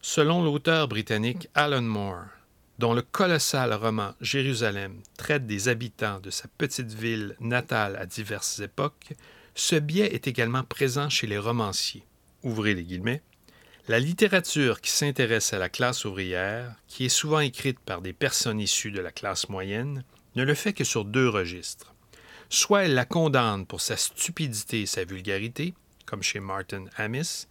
Selon 0.00 0.42
l'auteur 0.42 0.88
britannique 0.88 1.48
Alan 1.54 1.82
Moore, 1.82 2.26
dont 2.78 2.94
le 2.94 3.02
colossal 3.02 3.72
roman 3.72 4.14
Jérusalem 4.20 5.00
traite 5.16 5.46
des 5.46 5.68
habitants 5.68 6.20
de 6.20 6.30
sa 6.30 6.48
petite 6.58 6.92
ville 6.92 7.36
natale 7.40 7.96
à 7.96 8.06
diverses 8.06 8.60
époques, 8.60 9.14
ce 9.54 9.76
biais 9.76 10.14
est 10.14 10.26
également 10.26 10.62
présent 10.62 11.08
chez 11.08 11.26
les 11.26 11.38
romanciers. 11.38 12.04
Ouvrez 12.42 12.74
les 12.74 12.84
guillemets. 12.84 13.22
La 13.88 14.00
littérature 14.00 14.80
qui 14.80 14.90
s'intéresse 14.90 15.52
à 15.52 15.58
la 15.58 15.68
classe 15.68 16.04
ouvrière, 16.06 16.74
qui 16.88 17.04
est 17.04 17.08
souvent 17.08 17.38
écrite 17.38 17.78
par 17.78 18.02
des 18.02 18.12
personnes 18.12 18.58
issues 18.58 18.90
de 18.90 19.00
la 19.00 19.12
classe 19.12 19.48
moyenne, 19.48 20.02
ne 20.34 20.42
le 20.42 20.54
fait 20.54 20.72
que 20.72 20.82
sur 20.82 21.04
deux 21.04 21.28
registres. 21.28 21.94
Soit 22.48 22.86
elle 22.86 22.94
la 22.94 23.04
condamne 23.04 23.64
pour 23.64 23.80
sa 23.80 23.96
stupidité 23.96 24.80
et 24.80 24.86
sa 24.86 25.04
vulgarité, 25.04 25.72
comme 26.04 26.24
chez 26.24 26.40
Martin 26.40 26.86
Amis, 26.96 27.46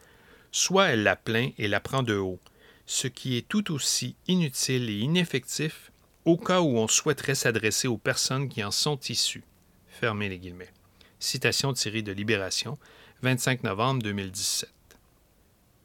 soit 0.51 0.87
elle 0.87 1.03
la 1.03 1.15
plaint 1.15 1.53
et 1.57 1.69
la 1.69 1.79
prend 1.79 2.03
de 2.03 2.17
haut, 2.17 2.41
ce 2.85 3.07
qui 3.07 3.37
est 3.37 3.47
tout 3.47 3.73
aussi 3.73 4.17
inutile 4.27 4.89
et 4.89 4.99
ineffectif 4.99 5.89
au 6.25 6.35
cas 6.35 6.59
où 6.59 6.77
on 6.77 6.89
souhaiterait 6.89 7.35
s'adresser 7.35 7.87
aux 7.87 7.97
personnes 7.97 8.49
qui 8.49 8.61
en 8.61 8.71
sont 8.71 8.99
issues. 9.07 9.45
Fermez 9.87 10.27
les 10.27 10.39
guillemets. 10.39 10.73
Citation 11.17 11.71
tirée 11.71 12.01
de 12.01 12.11
Libération, 12.11 12.77
25 13.21 13.63
novembre 13.63 14.03
2017. 14.03 14.74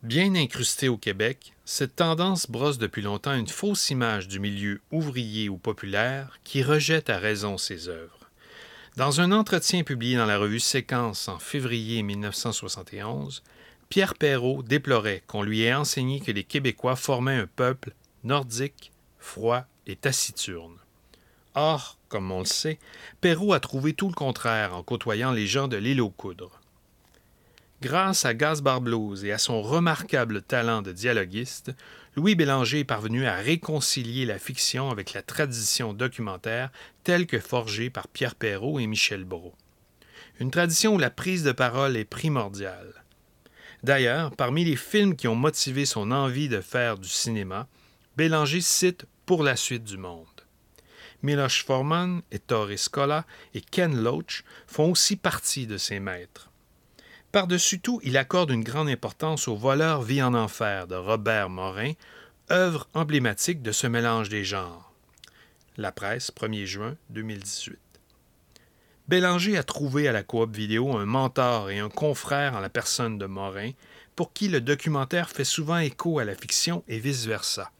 Bien 0.02 0.34
incrustée 0.34 0.88
au 0.88 0.96
Québec, 0.96 1.52
cette 1.66 1.96
tendance 1.96 2.50
brosse 2.50 2.78
depuis 2.78 3.02
longtemps 3.02 3.34
une 3.34 3.46
fausse 3.46 3.90
image 3.90 4.28
du 4.28 4.40
milieu 4.40 4.80
ouvrier 4.90 5.50
ou 5.50 5.58
populaire 5.58 6.40
qui 6.42 6.62
rejette 6.62 7.10
à 7.10 7.18
raison 7.18 7.58
ses 7.58 7.88
œuvres. 7.88 8.30
Dans 8.96 9.20
un 9.20 9.30
entretien 9.30 9.82
publié 9.82 10.16
dans 10.16 10.24
la 10.24 10.38
revue 10.38 10.58
Séquence 10.58 11.28
en 11.28 11.38
février 11.38 12.02
1971, 12.02 13.42
Pierre 13.90 14.14
Perrault 14.14 14.62
déplorait 14.62 15.22
qu'on 15.26 15.42
lui 15.42 15.64
ait 15.64 15.74
enseigné 15.74 16.20
que 16.20 16.32
les 16.32 16.44
Québécois 16.44 16.96
formaient 16.96 17.36
un 17.36 17.46
peuple 17.46 17.92
nordique, 18.24 18.92
froid 19.18 19.66
et 19.86 19.96
taciturne. 19.96 20.78
Or, 21.54 21.98
comme 22.08 22.32
on 22.32 22.38
le 22.38 22.46
sait, 22.46 22.78
Perrault 23.20 23.52
a 23.52 23.60
trouvé 23.60 23.92
tout 23.92 24.08
le 24.08 24.14
contraire 24.14 24.74
en 24.74 24.82
côtoyant 24.82 25.32
les 25.32 25.46
gens 25.46 25.68
de 25.68 25.76
l'île 25.76 26.00
aux 26.00 26.08
coudres. 26.08 26.59
Grâce 27.82 28.26
à 28.26 28.34
Gaspard 28.34 28.82
Blues 28.82 29.24
et 29.24 29.32
à 29.32 29.38
son 29.38 29.62
remarquable 29.62 30.42
talent 30.42 30.82
de 30.82 30.92
dialoguiste, 30.92 31.72
Louis 32.14 32.34
Bélanger 32.34 32.80
est 32.80 32.84
parvenu 32.84 33.24
à 33.24 33.36
réconcilier 33.36 34.26
la 34.26 34.38
fiction 34.38 34.90
avec 34.90 35.14
la 35.14 35.22
tradition 35.22 35.94
documentaire 35.94 36.70
telle 37.04 37.26
que 37.26 37.38
forgée 37.38 37.88
par 37.88 38.06
Pierre 38.06 38.34
Perrault 38.34 38.80
et 38.80 38.86
Michel 38.86 39.24
Brault. 39.24 39.54
Une 40.40 40.50
tradition 40.50 40.96
où 40.96 40.98
la 40.98 41.08
prise 41.08 41.42
de 41.42 41.52
parole 41.52 41.96
est 41.96 42.04
primordiale. 42.04 43.02
D'ailleurs, 43.82 44.36
parmi 44.36 44.66
les 44.66 44.76
films 44.76 45.16
qui 45.16 45.26
ont 45.26 45.34
motivé 45.34 45.86
son 45.86 46.10
envie 46.10 46.50
de 46.50 46.60
faire 46.60 46.98
du 46.98 47.08
cinéma, 47.08 47.66
Bélanger 48.18 48.60
cite 48.60 49.06
Pour 49.24 49.42
la 49.42 49.56
suite 49.56 49.84
du 49.84 49.96
monde. 49.96 50.26
Miloš 51.22 51.64
Forman, 51.64 52.20
Ettore 52.30 52.76
Scola 52.76 53.24
et 53.54 53.62
Ken 53.62 54.02
Loach 54.02 54.44
font 54.66 54.90
aussi 54.90 55.16
partie 55.16 55.66
de 55.66 55.78
ses 55.78 55.98
maîtres. 55.98 56.49
Par-dessus 57.32 57.78
tout, 57.78 58.00
il 58.02 58.16
accorde 58.16 58.50
une 58.50 58.64
grande 58.64 58.88
importance 58.88 59.46
au 59.46 59.54
Voleur 59.54 60.02
vit 60.02 60.20
en 60.20 60.34
enfer 60.34 60.88
de 60.88 60.96
Robert 60.96 61.48
Morin, 61.48 61.92
œuvre 62.50 62.88
emblématique 62.92 63.62
de 63.62 63.70
ce 63.70 63.86
mélange 63.86 64.28
des 64.28 64.44
genres. 64.44 64.92
La 65.76 65.92
presse, 65.92 66.32
1er 66.32 66.64
juin 66.64 66.96
2018. 67.10 67.78
Bélanger 69.06 69.56
a 69.56 69.62
trouvé 69.62 70.08
à 70.08 70.12
la 70.12 70.24
coop 70.24 70.54
vidéo 70.54 70.96
un 70.96 71.06
mentor 71.06 71.70
et 71.70 71.78
un 71.78 71.88
confrère 71.88 72.56
en 72.56 72.60
la 72.60 72.68
personne 72.68 73.16
de 73.16 73.26
Morin, 73.26 73.70
pour 74.16 74.32
qui 74.32 74.48
le 74.48 74.60
documentaire 74.60 75.30
fait 75.30 75.44
souvent 75.44 75.78
écho 75.78 76.18
à 76.18 76.24
la 76.24 76.34
fiction 76.34 76.82
et 76.88 76.98
vice-versa. 76.98 77.70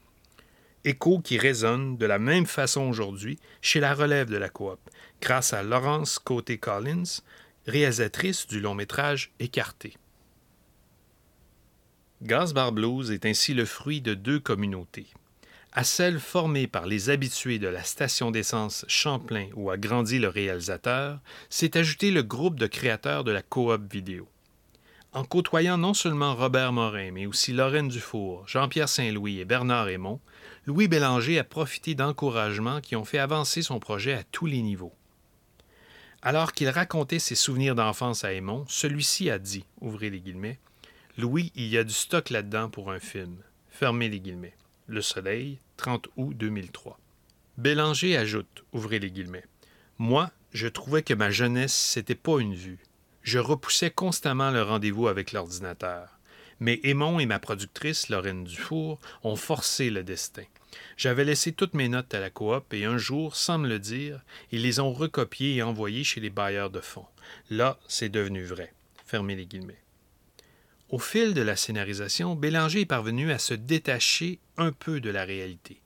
Écho 0.85 1.19
qui 1.19 1.37
résonne 1.37 1.97
de 1.97 2.05
la 2.05 2.19
même 2.19 2.45
façon 2.45 2.81
aujourd'hui 2.83 3.37
chez 3.61 3.81
la 3.81 3.93
relève 3.93 4.29
de 4.29 4.37
la 4.37 4.49
coop, 4.49 4.79
grâce 5.21 5.51
à 5.51 5.61
Laurence 5.61 6.19
Côté-Collins, 6.19 7.21
réalisatrice 7.67 8.47
du 8.47 8.59
long 8.59 8.75
métrage 8.75 9.31
Écarté. 9.39 9.95
Gasbar 12.21 12.71
Blues 12.71 13.11
est 13.11 13.25
ainsi 13.25 13.53
le 13.53 13.65
fruit 13.65 14.01
de 14.01 14.13
deux 14.13 14.39
communautés 14.39 15.07
à 15.73 15.83
celle 15.83 16.19
formée 16.19 16.67
par 16.67 16.85
les 16.85 17.09
habitués 17.09 17.59
de 17.59 17.67
la 17.67 17.83
station 17.83 18.31
d'essence 18.31 18.83
Champlain 18.87 19.47
où 19.55 19.69
a 19.71 19.77
grandi 19.77 20.19
le 20.19 20.27
réalisateur, 20.27 21.19
s'est 21.49 21.77
ajouté 21.77 22.11
le 22.11 22.23
groupe 22.23 22.59
de 22.59 22.67
créateurs 22.67 23.23
de 23.23 23.31
la 23.31 23.41
coop 23.41 23.91
vidéo. 23.91 24.27
En 25.13 25.23
côtoyant 25.23 25.77
non 25.77 25.93
seulement 25.93 26.35
Robert 26.35 26.71
Morin, 26.71 27.11
mais 27.11 27.25
aussi 27.25 27.51
Lorraine 27.51 27.89
Dufour, 27.89 28.47
Jean-Pierre 28.47 28.89
Saint-Louis 28.89 29.39
et 29.39 29.45
Bernard 29.45 29.85
Raymond, 29.85 30.19
Louis 30.65 30.87
Bélanger 30.87 31.39
a 31.39 31.43
profité 31.43 31.95
d'encouragements 31.95 32.81
qui 32.81 32.95
ont 32.95 33.05
fait 33.05 33.17
avancer 33.17 33.61
son 33.61 33.79
projet 33.79 34.13
à 34.13 34.23
tous 34.23 34.45
les 34.45 34.61
niveaux. 34.61 34.93
Alors 36.23 36.53
qu'il 36.53 36.69
racontait 36.69 37.19
ses 37.19 37.35
souvenirs 37.35 37.73
d'enfance 37.73 38.23
à 38.23 38.33
Aymon, 38.33 38.65
celui-ci 38.67 39.31
a 39.31 39.39
dit, 39.39 39.65
ouvrez 39.79 40.11
les 40.11 40.19
guillemets, 40.19 40.59
Louis, 41.17 41.51
il 41.55 41.67
y 41.67 41.77
a 41.77 41.83
du 41.83 41.93
stock 41.93 42.29
là-dedans 42.29 42.69
pour 42.69 42.91
un 42.91 42.99
film. 42.99 43.37
Fermez 43.69 44.07
les 44.07 44.19
guillemets. 44.19 44.55
Le 44.87 45.01
Soleil, 45.01 45.59
30 45.77 46.07
août 46.17 46.37
2003. 46.37 46.99
Bélanger 47.57 48.17
ajoute, 48.17 48.63
ouvrez 48.71 48.99
les 48.99 49.11
guillemets, 49.11 49.45
Moi, 49.97 50.31
je 50.53 50.67
trouvais 50.67 51.03
que 51.03 51.13
ma 51.13 51.31
jeunesse, 51.31 51.73
c'était 51.73 52.15
pas 52.15 52.39
une 52.39 52.55
vue. 52.55 52.79
Je 53.23 53.39
repoussais 53.39 53.91
constamment 53.91 54.51
le 54.51 54.61
rendez-vous 54.61 55.07
avec 55.07 55.31
l'ordinateur. 55.31 56.19
Mais 56.59 56.79
Aimon 56.83 57.19
et 57.19 57.25
ma 57.25 57.39
productrice, 57.39 58.09
Lorraine 58.09 58.43
Dufour, 58.43 58.99
ont 59.23 59.35
forcé 59.35 59.89
le 59.89 60.03
destin. 60.03 60.43
J'avais 60.97 61.25
laissé 61.25 61.51
toutes 61.51 61.73
mes 61.73 61.89
notes 61.89 62.13
à 62.13 62.19
la 62.19 62.29
coop 62.29 62.73
et 62.73 62.85
un 62.85 62.97
jour, 62.97 63.35
sans 63.35 63.57
me 63.57 63.67
le 63.67 63.79
dire, 63.79 64.21
ils 64.51 64.61
les 64.61 64.79
ont 64.79 64.93
recopiées 64.93 65.55
et 65.55 65.63
envoyées 65.63 66.03
chez 66.03 66.21
les 66.21 66.29
bailleurs 66.29 66.69
de 66.69 66.79
fonds. 66.79 67.05
Là, 67.49 67.79
c'est 67.87 68.09
devenu 68.09 68.43
vrai. 68.43 68.73
Fermez 69.05 69.35
les 69.35 69.45
guillemets. 69.45 69.81
Au 70.89 70.99
fil 70.99 71.33
de 71.33 71.41
la 71.41 71.55
scénarisation, 71.55 72.35
Bélanger 72.35 72.81
est 72.81 72.85
parvenu 72.85 73.31
à 73.31 73.39
se 73.39 73.53
détacher 73.53 74.39
un 74.57 74.73
peu 74.73 74.99
de 74.99 75.09
la 75.09 75.23
réalité, 75.23 75.81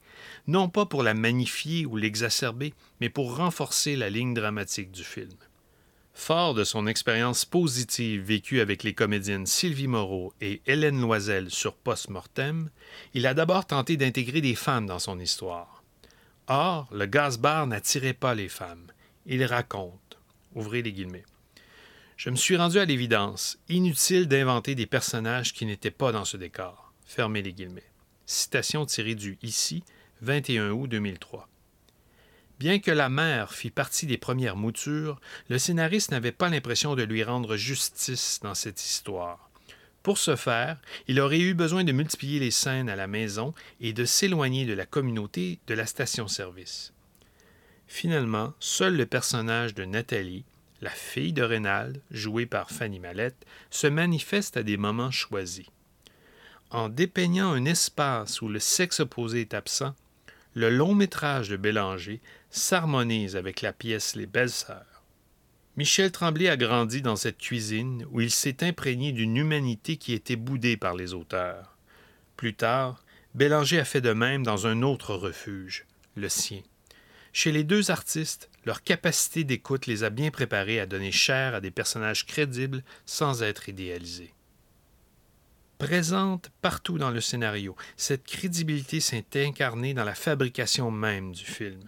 non 0.48 0.67
pas 0.67 0.88
pour 0.88 1.04
la 1.04 1.13
magnifier 1.13 1.86
ou 1.86 1.95
l'exacerber, 1.95 2.74
mais 3.00 3.10
pour 3.10 3.36
renforcer 3.36 3.95
la 3.95 4.10
ligne 4.10 4.34
dramatique 4.34 4.91
du 4.91 5.04
film. 5.04 5.38
Fort 6.15 6.56
de 6.56 6.63
son 6.63 6.88
expérience 6.88 7.45
positive 7.45 8.23
vécue 8.23 8.62
avec 8.62 8.84
les 8.84 8.93
comédiennes 8.93 9.45
Sylvie 9.45 9.88
Moreau 9.88 10.34
et 10.41 10.62
Hélène 10.65 10.99
Loisel 10.99 11.51
sur 11.51 11.75
Post-Mortem, 11.75 12.69
il 13.13 13.28
a 13.28 13.34
d'abord 13.34 13.67
tenté 13.67 13.97
d'intégrer 13.97 14.41
des 14.41 14.56
femmes 14.56 14.88
dans 14.88 14.97
son 14.97 15.19
histoire. 15.19 15.84
Or, 16.47 16.88
le 16.91 17.06
gaz 17.06 17.38
bar 17.38 17.67
n'attirait 17.67 18.13
pas 18.13 18.34
les 18.34 18.49
femmes. 18.49 18.88
Il 19.25 19.43
raconte, 19.43 20.17
ouvrez 20.56 20.82
les 20.82 20.93
guillemets, 20.93 21.25
je 22.17 22.30
me 22.30 22.36
suis 22.38 22.56
rendu 22.56 22.80
à 22.80 22.86
l'évidence. 22.86 23.58
Inutile 23.67 24.28
d'inventer 24.28 24.73
des 24.73 24.86
personnages 24.86 25.54
qui 25.54 25.65
n'étaient 25.65 25.91
pas 25.91 26.13
dans 26.13 26.23
ce 26.23 26.38
décor. 26.38 26.93
Fermez 27.06 27.41
les 27.41 27.51
guillemets. 27.51 27.84
Citation 28.25 28.86
tirée 28.86 29.15
du 29.15 29.38
Ici, 29.43 29.84
21 30.21 30.71
août 30.71 30.88
2003. 30.88 31.49
Bien 32.57 32.79
que 32.79 32.91
la 32.91 33.09
mère 33.09 33.53
fît 33.53 33.69
partie 33.69 34.05
des 34.05 34.17
premières 34.17 34.55
moutures, 34.55 35.19
le 35.49 35.59
scénariste 35.59 36.11
n'avait 36.11 36.31
pas 36.31 36.49
l'impression 36.49 36.95
de 36.95 37.03
lui 37.03 37.23
rendre 37.23 37.57
justice 37.57 38.39
dans 38.41 38.55
cette 38.55 38.83
histoire. 38.83 39.49
Pour 40.03 40.17
ce 40.17 40.35
faire, 40.35 40.79
il 41.07 41.19
aurait 41.19 41.39
eu 41.39 41.53
besoin 41.53 41.83
de 41.83 41.91
multiplier 41.91 42.39
les 42.39 42.51
scènes 42.51 42.89
à 42.89 42.95
la 42.95 43.07
maison 43.07 43.53
et 43.81 43.91
de 43.91 44.05
s'éloigner 44.05 44.65
de 44.65 44.73
la 44.73 44.85
communauté 44.85 45.59
de 45.67 45.73
la 45.73 45.85
station-service. 45.85 46.93
Finalement, 47.87 48.53
seul 48.59 48.95
le 48.95 49.05
personnage 49.05 49.73
de 49.73 49.83
Nathalie, 49.83 50.45
la 50.81 50.91
fille 50.91 51.33
de 51.33 51.41
Rénal, 51.41 51.99
jouée 52.11 52.45
par 52.45 52.69
Fanny 52.69 52.99
Mallette, 52.99 53.45
se 53.69 53.87
manifeste 53.87 54.57
à 54.57 54.63
des 54.63 54.77
moments 54.77 55.11
choisis. 55.11 55.65
En 56.69 56.87
dépeignant 56.87 57.51
un 57.51 57.65
espace 57.65 58.41
où 58.41 58.47
le 58.47 58.59
sexe 58.59 58.99
opposé 58.99 59.41
est 59.41 59.53
absent, 59.53 59.95
le 60.55 60.69
long 60.69 60.95
métrage 60.95 61.49
de 61.49 61.57
Bélanger 61.57 62.21
s'harmonise 62.49 63.35
avec 63.35 63.61
la 63.61 63.73
pièce 63.73 64.15
Les 64.15 64.25
Belles 64.25 64.49
Sœurs. 64.49 65.03
Michel 65.75 66.13
Tremblay 66.13 66.47
a 66.47 66.55
grandi 66.55 67.01
dans 67.01 67.17
cette 67.17 67.37
cuisine 67.37 68.05
où 68.11 68.21
il 68.21 68.31
s'est 68.31 68.63
imprégné 68.63 69.11
d'une 69.11 69.35
humanité 69.35 69.97
qui 69.97 70.13
était 70.13 70.37
boudée 70.37 70.77
par 70.77 70.95
les 70.95 71.13
auteurs. 71.13 71.75
Plus 72.37 72.53
tard, 72.53 73.03
Bélanger 73.33 73.79
a 73.79 73.85
fait 73.85 73.99
de 73.99 74.13
même 74.13 74.43
dans 74.43 74.65
un 74.65 74.81
autre 74.81 75.13
refuge, 75.13 75.85
le 76.15 76.29
sien. 76.29 76.61
Chez 77.33 77.51
les 77.51 77.65
deux 77.65 77.91
artistes, 77.91 78.49
leur 78.65 78.81
capacité 78.81 79.43
d'écoute 79.43 79.87
les 79.87 80.05
a 80.05 80.09
bien 80.09 80.31
préparés 80.31 80.79
à 80.79 80.85
donner 80.85 81.11
chair 81.11 81.53
à 81.53 81.59
des 81.59 81.71
personnages 81.71 82.25
crédibles 82.25 82.81
sans 83.05 83.43
être 83.43 83.67
idéalisés. 83.67 84.35
Présente 85.77 86.51
partout 86.61 86.97
dans 86.97 87.11
le 87.11 87.19
scénario, 87.19 87.75
cette 87.97 88.23
crédibilité 88.23 89.01
s'est 89.01 89.25
incarnée 89.35 89.93
dans 89.93 90.05
la 90.05 90.15
fabrication 90.15 90.89
même 90.89 91.33
du 91.33 91.43
film. 91.43 91.81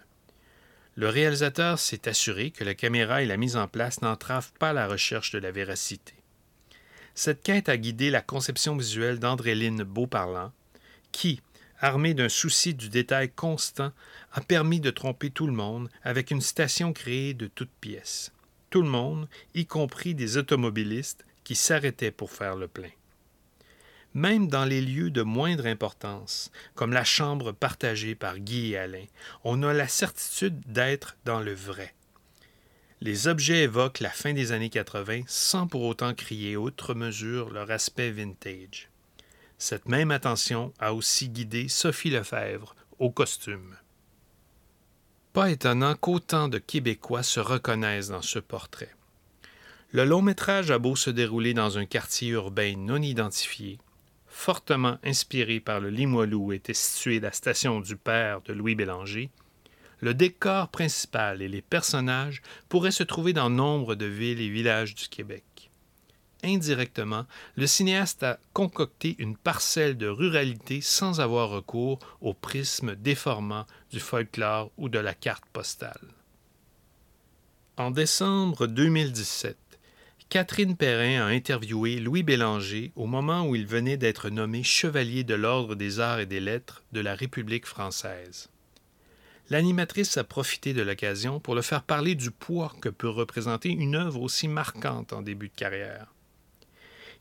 Le 0.95 1.07
réalisateur 1.07 1.79
s'est 1.79 2.09
assuré 2.09 2.51
que 2.51 2.65
la 2.65 2.73
caméra 2.73 3.21
et 3.21 3.25
la 3.25 3.37
mise 3.37 3.55
en 3.55 3.69
place 3.69 4.01
n'entravent 4.01 4.51
pas 4.59 4.73
la 4.73 4.87
recherche 4.87 5.31
de 5.31 5.37
la 5.39 5.51
véracité. 5.51 6.15
Cette 7.15 7.41
quête 7.41 7.69
a 7.69 7.77
guidé 7.77 8.09
la 8.09 8.21
conception 8.21 8.75
visuelle 8.75 9.19
d'André-Lyne 9.19 9.83
Beauparlant, 9.83 10.51
qui, 11.13 11.39
armé 11.79 12.13
d'un 12.13 12.29
souci 12.29 12.73
du 12.73 12.89
détail 12.89 13.29
constant, 13.29 13.93
a 14.33 14.41
permis 14.41 14.81
de 14.81 14.91
tromper 14.91 15.29
tout 15.29 15.47
le 15.47 15.53
monde 15.53 15.89
avec 16.03 16.29
une 16.31 16.41
station 16.41 16.91
créée 16.91 17.33
de 17.33 17.47
toutes 17.47 17.73
pièces. 17.79 18.33
Tout 18.69 18.81
le 18.81 18.89
monde, 18.89 19.29
y 19.55 19.65
compris 19.65 20.13
des 20.13 20.35
automobilistes 20.35 21.25
qui 21.45 21.55
s'arrêtaient 21.55 22.11
pour 22.11 22.31
faire 22.31 22.57
le 22.57 22.67
plein. 22.67 22.89
Même 24.17 24.47
dans 24.47 24.65
les 24.65 24.81
lieux 24.81 25.11
de 25.11 25.21
moindre 25.21 25.67
importance, 25.67 26.49
comme 26.73 26.91
la 26.91 27.03
chambre 27.03 27.51
partagée 27.51 28.15
par 28.15 28.39
Guy 28.39 28.71
et 28.71 28.77
Alain, 28.79 29.05
on 29.43 29.61
a 29.61 29.73
la 29.73 29.87
certitude 29.87 30.59
d'être 30.65 31.17
dans 31.23 31.39
le 31.39 31.53
vrai. 31.53 31.93
Les 32.99 33.27
objets 33.27 33.61
évoquent 33.61 33.99
la 33.99 34.09
fin 34.09 34.33
des 34.33 34.53
années 34.53 34.71
80 34.71 35.21
sans 35.27 35.67
pour 35.67 35.83
autant 35.83 36.15
crier 36.15 36.57
outre 36.57 36.95
mesure 36.95 37.51
leur 37.51 37.69
aspect 37.69 38.09
vintage. 38.09 38.89
Cette 39.59 39.87
même 39.87 40.09
attention 40.09 40.73
a 40.79 40.95
aussi 40.95 41.29
guidé 41.29 41.67
Sophie 41.67 42.09
Lefebvre 42.09 42.75
au 42.97 43.11
costume. 43.11 43.77
Pas 45.31 45.51
étonnant 45.51 45.93
qu'autant 45.93 46.47
de 46.47 46.57
Québécois 46.57 47.21
se 47.21 47.39
reconnaissent 47.39 48.09
dans 48.09 48.23
ce 48.23 48.39
portrait. 48.39 48.95
Le 49.91 50.05
long 50.05 50.23
métrage 50.23 50.71
a 50.71 50.79
beau 50.79 50.95
se 50.95 51.11
dérouler 51.11 51.53
dans 51.53 51.77
un 51.77 51.85
quartier 51.85 52.29
urbain 52.29 52.73
non 52.77 52.99
identifié, 52.99 53.77
fortement 54.37 54.97
inspiré 55.03 55.59
par 55.59 55.79
le 55.79 55.89
Limoilou 55.89 56.45
où 56.47 56.53
était 56.53 56.73
située 56.73 57.19
la 57.19 57.31
station 57.31 57.81
du 57.81 57.97
père 57.97 58.41
de 58.41 58.53
Louis 58.53 58.75
Bélanger, 58.75 59.29
le 59.99 60.13
décor 60.13 60.69
principal 60.69 61.41
et 61.41 61.47
les 61.47 61.61
personnages 61.61 62.41
pourraient 62.69 62.91
se 62.91 63.03
trouver 63.03 63.33
dans 63.33 63.49
nombre 63.49 63.95
de 63.95 64.05
villes 64.05 64.41
et 64.41 64.49
villages 64.49 64.95
du 64.95 65.07
Québec 65.07 65.43
indirectement, 66.43 67.25
le 67.55 67.67
cinéaste 67.67 68.23
a 68.23 68.39
concocté 68.53 69.15
une 69.19 69.37
parcelle 69.37 69.97
de 69.97 70.07
ruralité 70.07 70.81
sans 70.81 71.19
avoir 71.19 71.49
recours 71.49 71.99
au 72.21 72.33
prisme 72.33 72.95
déformant 72.95 73.65
du 73.91 73.99
folklore 73.99 74.71
ou 74.77 74.89
de 74.89 74.99
la 74.99 75.13
carte 75.13 75.45
postale. 75.51 76.07
En 77.77 77.91
décembre 77.91 78.67
2017, 78.67 79.57
Catherine 80.29 80.75
Perrin 80.75 81.25
a 81.25 81.27
interviewé 81.27 82.01
Louis 82.01 82.21
Bélanger 82.21 82.91
au 82.97 83.05
moment 83.05 83.47
où 83.47 83.55
il 83.55 83.65
venait 83.65 83.95
d'être 83.95 84.29
nommé 84.29 84.61
chevalier 84.61 85.23
de 85.23 85.35
l'Ordre 85.35 85.73
des 85.73 86.01
Arts 86.01 86.19
et 86.19 86.25
des 86.25 86.41
Lettres 86.41 86.83
de 86.91 86.99
la 86.99 87.15
République 87.15 87.65
française. 87.65 88.49
L'animatrice 89.49 90.17
a 90.17 90.25
profité 90.25 90.73
de 90.73 90.81
l'occasion 90.81 91.39
pour 91.39 91.55
le 91.55 91.61
faire 91.61 91.81
parler 91.81 92.13
du 92.13 92.31
poids 92.31 92.75
que 92.81 92.89
peut 92.89 93.07
représenter 93.07 93.69
une 93.69 93.95
œuvre 93.95 94.21
aussi 94.21 94.49
marquante 94.49 95.13
en 95.13 95.21
début 95.21 95.47
de 95.47 95.55
carrière. 95.55 96.13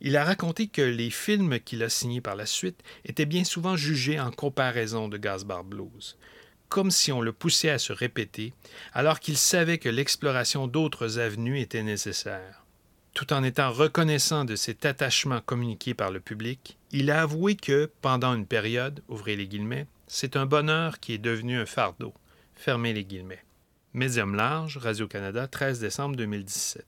Il 0.00 0.16
a 0.16 0.24
raconté 0.24 0.66
que 0.66 0.82
les 0.82 1.10
films 1.10 1.60
qu'il 1.60 1.84
a 1.84 1.88
signés 1.88 2.20
par 2.20 2.34
la 2.34 2.44
suite 2.44 2.82
étaient 3.04 3.24
bien 3.24 3.44
souvent 3.44 3.76
jugés 3.76 4.18
en 4.18 4.32
comparaison 4.32 5.06
de 5.08 5.16
Gaspard 5.16 5.62
Blues, 5.62 6.18
comme 6.68 6.90
si 6.90 7.12
on 7.12 7.20
le 7.20 7.32
poussait 7.32 7.70
à 7.70 7.78
se 7.78 7.92
répéter, 7.92 8.52
alors 8.92 9.20
qu'il 9.20 9.36
savait 9.36 9.78
que 9.78 9.88
l'exploration 9.88 10.66
d'autres 10.66 11.20
avenues 11.20 11.60
était 11.60 11.84
nécessaire. 11.84 12.65
Tout 13.16 13.32
en 13.32 13.42
étant 13.42 13.72
reconnaissant 13.72 14.44
de 14.44 14.56
cet 14.56 14.84
attachement 14.84 15.40
communiqué 15.40 15.94
par 15.94 16.10
le 16.10 16.20
public, 16.20 16.76
il 16.92 17.10
a 17.10 17.22
avoué 17.22 17.56
que, 17.56 17.90
pendant 18.02 18.34
une 18.34 18.44
période, 18.44 19.02
ouvrez 19.08 19.36
les 19.36 19.48
guillemets, 19.48 19.86
c'est 20.06 20.36
un 20.36 20.44
bonheur 20.44 21.00
qui 21.00 21.14
est 21.14 21.18
devenu 21.18 21.56
un 21.56 21.64
fardeau. 21.64 22.12
Fermez 22.54 22.92
les 22.92 23.06
guillemets. 23.06 23.42
Médium 23.94 24.34
large, 24.34 24.76
Radio-Canada, 24.76 25.48
13 25.48 25.80
décembre 25.80 26.16
2017 26.16 26.84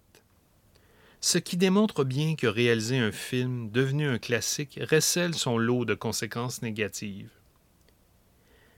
ce 1.20 1.38
qui 1.38 1.56
démontre 1.56 2.04
bien 2.04 2.36
que 2.36 2.46
réaliser 2.46 2.98
un 2.98 3.10
film 3.10 3.70
devenu 3.70 4.06
un 4.06 4.18
classique 4.18 4.78
recèle 4.88 5.34
son 5.34 5.58
lot 5.58 5.84
de 5.84 5.94
conséquences 5.94 6.62
négatives. 6.62 7.30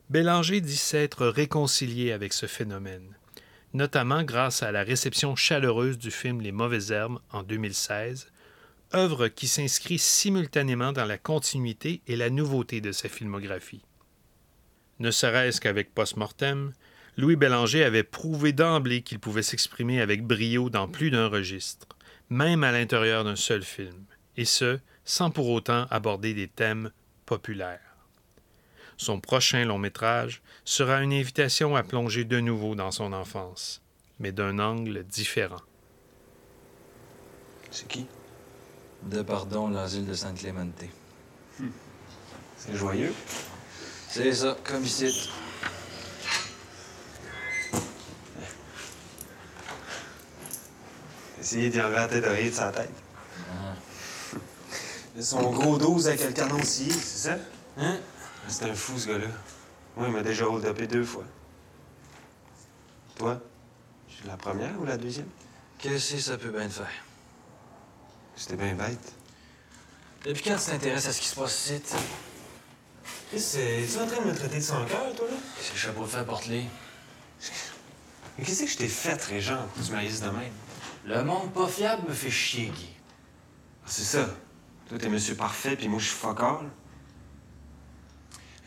Bélanger 0.09 0.63
dit 0.63 0.77
s'être 0.77 1.27
réconcilié 1.27 2.13
avec 2.13 2.33
ce 2.33 2.47
phénomène, 2.47 3.19
notamment 3.73 4.23
grâce 4.23 4.63
à 4.63 4.73
la 4.73 4.83
réception 4.83 5.37
chaleureuse 5.37 5.99
du 5.99 6.11
film 6.11 6.41
Les 6.41 6.53
mauvaises 6.53 6.91
herbes 6.91 7.21
en 7.31 7.43
2016, 7.43 8.31
œuvre 8.95 9.29
qui 9.29 9.49
s'inscrit 9.49 9.99
simultanément 9.99 10.93
dans 10.93 11.05
la 11.05 11.19
continuité 11.19 12.03
et 12.07 12.17
la 12.17 12.31
nouveauté 12.31 12.81
de 12.81 12.93
sa 12.93 13.09
filmographie. 13.09 13.83
Ne 14.99 15.11
serait-ce 15.11 15.61
qu'avec 15.61 15.95
Post-Mortem, 15.95 16.73
Louis 17.17 17.37
Bélanger 17.37 17.85
avait 17.85 18.03
prouvé 18.03 18.53
d'emblée 18.53 19.03
qu'il 19.03 19.19
pouvait 19.19 19.43
s'exprimer 19.43 20.01
avec 20.01 20.25
brio 20.25 20.71
dans 20.71 20.89
plus 20.89 21.11
d'un 21.11 21.29
registre 21.29 21.87
même 22.31 22.63
à 22.63 22.71
l'intérieur 22.71 23.25
d'un 23.25 23.37
seul 23.37 23.63
film, 23.63 24.05
et 24.37 24.45
ce, 24.45 24.79
sans 25.05 25.31
pour 25.31 25.51
autant 25.51 25.87
aborder 25.91 26.33
des 26.33 26.47
thèmes 26.47 26.93
populaires. 27.27 27.90
Son 29.01 29.19
prochain 29.19 29.65
long 29.65 29.79
métrage 29.79 30.43
sera 30.63 31.01
une 31.01 31.15
invitation 31.15 31.75
à 31.75 31.83
plonger 31.83 32.27
de 32.27 32.39
nouveau 32.39 32.75
dans 32.75 32.91
son 32.91 33.15
enfance, 33.15 33.81
mais 34.19 34.31
d'un 34.31 34.59
angle 34.59 35.05
différent. 35.05 35.63
C'est 37.71 37.89
qui? 37.89 38.07
De 39.05 39.23
pardon, 39.23 39.71
l'asile 39.71 40.05
de 40.05 40.13
Sainte-Clémente. 40.13 40.85
Hmm. 41.59 41.69
C'est 42.59 42.77
joyeux? 42.77 43.15
C'est 44.11 44.35
ça, 44.35 44.59
comme 44.65 44.85
ici. 44.85 45.31
Essayer 51.41 51.71
d'y 51.71 51.81
enlever 51.81 51.97
la 51.97 52.09
tête 52.09 52.25
de 52.25 52.51
sa 52.51 52.71
tête. 52.71 52.93
Son 55.19 55.51
gros 55.53 55.79
12 55.79 56.07
avec 56.07 56.23
le 56.23 56.33
canon 56.33 56.61
c'est 56.63 56.91
ça? 56.91 57.39
Hein? 57.79 57.99
C'est 58.51 58.69
un 58.69 58.75
fou, 58.75 58.99
ce 58.99 59.07
gars-là. 59.07 59.29
Moi, 59.97 60.09
il 60.09 60.13
m'a 60.13 60.23
déjà 60.23 60.45
hold 60.45 60.67
deux 60.89 61.05
fois. 61.05 61.25
Toi? 63.17 63.41
Je 64.09 64.27
la 64.27 64.37
première 64.37 64.79
ou 64.81 64.85
la 64.85 64.97
deuxième? 64.97 65.29
Qu'est-ce 65.79 66.15
que 66.15 66.21
ça 66.21 66.37
peut 66.37 66.51
bien 66.51 66.67
te 66.67 66.73
faire? 66.73 67.05
C'était 68.35 68.57
bien 68.57 68.75
bête. 68.75 69.13
Depuis 70.25 70.43
quand 70.43 70.57
tu 70.57 70.71
t'intéresses 70.71 71.07
à 71.07 71.13
ce 71.13 71.21
qui 71.21 71.29
se 71.29 71.37
passe 71.37 71.71
ici? 71.71 71.81
Chris, 73.29 73.57
es-tu 73.57 73.99
en 73.99 74.07
train 74.07 74.21
de 74.21 74.31
me 74.31 74.35
traiter 74.35 74.57
de 74.57 74.63
son 74.63 74.85
cœur, 74.85 75.15
toi, 75.15 75.27
là? 75.31 75.37
C'est 75.61 75.73
le 75.73 75.79
chapeau 75.79 76.03
de 76.03 76.09
fer 76.09 76.25
porte-les. 76.27 76.65
Mais 78.37 78.45
qu'est-ce 78.45 78.65
que 78.65 78.69
je 78.69 78.77
t'ai 78.77 78.89
fait, 78.89 79.23
Régent, 79.23 79.65
pour 79.69 79.83
que 79.83 79.87
tu 79.87 79.93
m'aillisses 79.93 80.21
de 80.21 80.31
même? 80.31 80.53
Le 81.05 81.23
monde 81.23 81.53
pas 81.53 81.69
fiable 81.69 82.09
me 82.09 82.15
fait 82.15 82.31
chier, 82.31 82.67
Guy. 82.67 82.89
Ah, 83.85 83.87
c'est 83.87 84.03
ça. 84.03 84.29
Toi, 84.89 84.99
t'es 84.99 85.09
monsieur 85.09 85.37
parfait, 85.37 85.77
puis 85.77 85.89
moi, 85.89 86.01
je 86.01 86.07
suis 86.07 86.17
focal. 86.17 86.69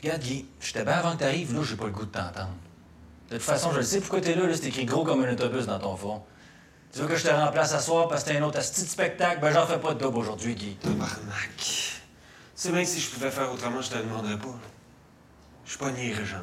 Regarde, 0.03 0.21
Guy, 0.21 0.45
j'étais 0.59 0.83
bien 0.83 0.93
avant 0.93 1.13
que 1.13 1.19
t'arrives, 1.19 1.55
là, 1.55 1.61
j'ai 1.63 1.77
pas 1.77 1.85
le 1.85 1.91
goût 1.91 2.05
de 2.05 2.11
t'entendre. 2.11 2.49
De 3.29 3.37
toute 3.37 3.45
façon, 3.45 3.71
je 3.71 3.77
le 3.77 3.83
sais 3.83 4.01
pourquoi 4.01 4.19
t'es 4.19 4.35
là, 4.35 4.45
là, 4.45 4.53
c'est 4.53 4.65
écrit 4.65 4.83
gros 4.83 5.05
comme 5.05 5.23
un 5.23 5.31
autobus 5.31 5.65
dans 5.65 5.79
ton 5.79 5.95
fond. 5.95 6.21
Tu 6.91 6.99
veux 6.99 7.07
que 7.07 7.15
je 7.15 7.23
te 7.23 7.29
remplace 7.29 7.73
à 7.73 7.79
soir 7.79 8.09
parce 8.09 8.25
que 8.25 8.29
t'as 8.29 8.37
un 8.37 8.43
autre 8.43 8.59
petit 8.59 8.81
spectacle? 8.81 9.39
Ben, 9.39 9.53
j'en 9.53 9.65
fais 9.65 9.79
pas 9.79 9.93
de 9.93 9.99
double 9.99 10.17
aujourd'hui, 10.17 10.55
Guy. 10.55 10.75
Tabarnak. 10.75 12.01
C'est 12.53 12.71
bien 12.71 12.83
que 12.83 12.87
si 12.87 12.99
je 12.99 13.09
pouvais 13.11 13.31
faire 13.31 13.51
autrement, 13.51 13.81
je 13.81 13.91
te 13.91 13.95
le 13.95 14.03
demanderais 14.03 14.37
pas. 14.37 14.59
Je 15.63 15.69
suis 15.69 15.79
pogné, 15.79 16.11
Régent. 16.11 16.37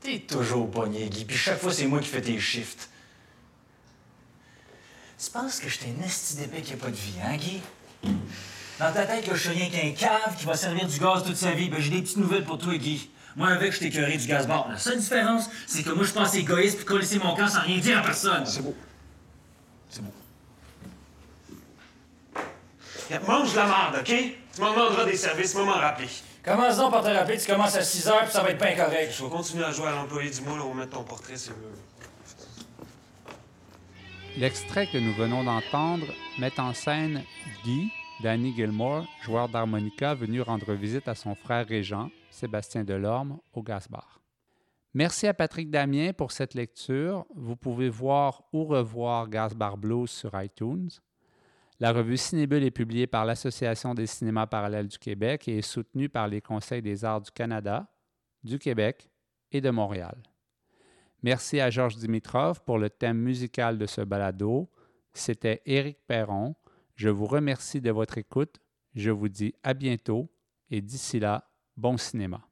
T'es 0.00 0.20
toujours 0.20 0.70
pogné, 0.70 1.06
Guy, 1.10 1.26
puis 1.26 1.36
chaque 1.36 1.60
fois, 1.60 1.72
c'est 1.72 1.86
moi 1.86 2.00
qui 2.00 2.08
fais 2.08 2.22
tes 2.22 2.40
shifts. 2.40 2.88
Tu 5.22 5.30
penses 5.30 5.60
que 5.60 5.68
je 5.68 5.80
t'ai 5.80 5.94
esti 6.02 6.36
d'épée 6.36 6.62
qui 6.62 6.72
a 6.72 6.76
pas 6.76 6.90
de 6.90 6.96
vie, 6.96 7.16
hein, 7.22 7.36
Guy? 7.36 7.60
Dans 8.78 8.92
ta 8.92 9.06
tête, 9.06 9.24
que 9.28 9.34
je 9.34 9.40
suis 9.40 9.58
rien 9.58 9.68
qu'un 9.70 9.90
cave 9.90 10.36
qui 10.38 10.44
va 10.46 10.54
servir 10.54 10.86
du 10.86 10.98
gaz 10.98 11.24
toute 11.24 11.36
sa 11.36 11.50
vie. 11.50 11.68
Ben, 11.68 11.80
j'ai 11.80 11.90
des 11.90 12.02
petites 12.02 12.16
nouvelles 12.16 12.44
pour 12.44 12.58
toi, 12.58 12.76
Guy. 12.76 13.10
Moi, 13.34 13.48
avec, 13.48 13.72
je 13.72 13.80
t'ai 13.80 13.90
curé 13.90 14.16
du 14.16 14.26
gaz 14.26 14.46
bord. 14.46 14.68
La 14.70 14.78
seule 14.78 14.98
différence, 14.98 15.50
c'est 15.66 15.82
que 15.82 15.90
moi, 15.90 16.04
je 16.04 16.12
pense 16.12 16.34
égoïste 16.34 16.76
puis 16.76 16.84
coller 16.84 17.06
mon 17.22 17.34
camp 17.34 17.48
sans 17.48 17.60
rien 17.60 17.78
dire 17.78 17.98
à 17.98 18.02
personne. 18.02 18.46
C'est 18.46 18.62
beau. 18.62 18.74
C'est 19.90 20.02
beau. 20.02 20.12
mange 23.26 23.54
la 23.54 23.66
merde, 23.66 23.96
OK? 24.00 24.14
Tu 24.54 24.60
m'en 24.60 24.72
demanderas 24.72 25.04
des 25.04 25.16
services, 25.16 25.54
moi 25.54 25.64
m'en 25.64 25.72
rappeler. 25.72 26.08
Commence 26.44 26.78
donc 26.78 26.90
par 26.90 27.02
te 27.02 27.08
rappeler, 27.08 27.38
tu 27.38 27.46
commences 27.46 27.76
à 27.76 27.82
6 27.82 28.08
heures 28.08 28.22
puis 28.22 28.32
ça 28.32 28.42
va 28.42 28.50
être 28.50 28.58
pas 28.58 28.68
incorrect. 28.68 29.14
Je 29.16 29.22
vais 29.22 29.30
continuer 29.30 29.64
à 29.64 29.70
jouer 29.70 29.88
à 29.88 29.92
l'employé 29.92 30.30
du 30.30 30.40
mois, 30.40 30.56
là, 30.56 30.64
on 30.64 30.70
va 30.70 30.80
mettre 30.80 30.96
ton 30.96 31.04
portrait, 31.04 31.36
c'est 31.36 31.52
L'extrait 34.36 34.86
que 34.86 34.98
nous 34.98 35.14
venons 35.14 35.44
d'entendre 35.44 36.06
met 36.38 36.58
en 36.58 36.72
scène 36.72 37.24
Guy, 37.64 37.90
Danny 38.20 38.52
Gilmore, 38.52 39.06
joueur 39.22 39.48
d'harmonica 39.48 40.12
venu 40.12 40.40
rendre 40.40 40.72
visite 40.72 41.06
à 41.06 41.14
son 41.14 41.36
frère 41.36 41.64
régent, 41.64 42.10
Sébastien 42.30 42.82
Delorme, 42.82 43.38
au 43.52 43.62
Gasbar. 43.62 44.20
Merci 44.92 45.28
à 45.28 45.34
Patrick 45.34 45.70
Damien 45.70 46.12
pour 46.12 46.32
cette 46.32 46.54
lecture. 46.54 47.26
Vous 47.36 47.54
pouvez 47.54 47.88
voir 47.88 48.42
ou 48.52 48.64
revoir 48.64 49.28
Gaspard 49.28 49.76
Blues 49.76 50.10
sur 50.10 50.32
iTunes. 50.42 50.88
La 51.78 51.92
revue 51.92 52.16
Cinébule 52.16 52.64
est 52.64 52.72
publiée 52.72 53.06
par 53.06 53.24
l'Association 53.24 53.94
des 53.94 54.08
cinémas 54.08 54.46
parallèles 54.46 54.88
du 54.88 54.98
Québec 54.98 55.46
et 55.46 55.58
est 55.58 55.62
soutenue 55.62 56.08
par 56.08 56.26
les 56.26 56.40
Conseils 56.40 56.82
des 56.82 57.04
arts 57.04 57.20
du 57.20 57.30
Canada, 57.30 57.86
du 58.42 58.58
Québec 58.58 59.08
et 59.52 59.60
de 59.60 59.70
Montréal. 59.70 60.20
Merci 61.22 61.60
à 61.60 61.70
Georges 61.70 61.96
Dimitrov 61.96 62.64
pour 62.64 62.78
le 62.78 62.90
thème 62.90 63.18
musical 63.18 63.78
de 63.78 63.86
ce 63.86 64.00
balado. 64.00 64.68
C'était 65.12 65.62
Éric 65.66 65.98
Perron. 66.08 66.56
Je 66.98 67.08
vous 67.08 67.26
remercie 67.26 67.80
de 67.80 67.92
votre 67.92 68.18
écoute. 68.18 68.56
Je 68.96 69.12
vous 69.12 69.28
dis 69.28 69.54
à 69.62 69.72
bientôt 69.72 70.34
et 70.68 70.80
d'ici 70.80 71.20
là, 71.20 71.48
bon 71.76 71.96
cinéma. 71.96 72.47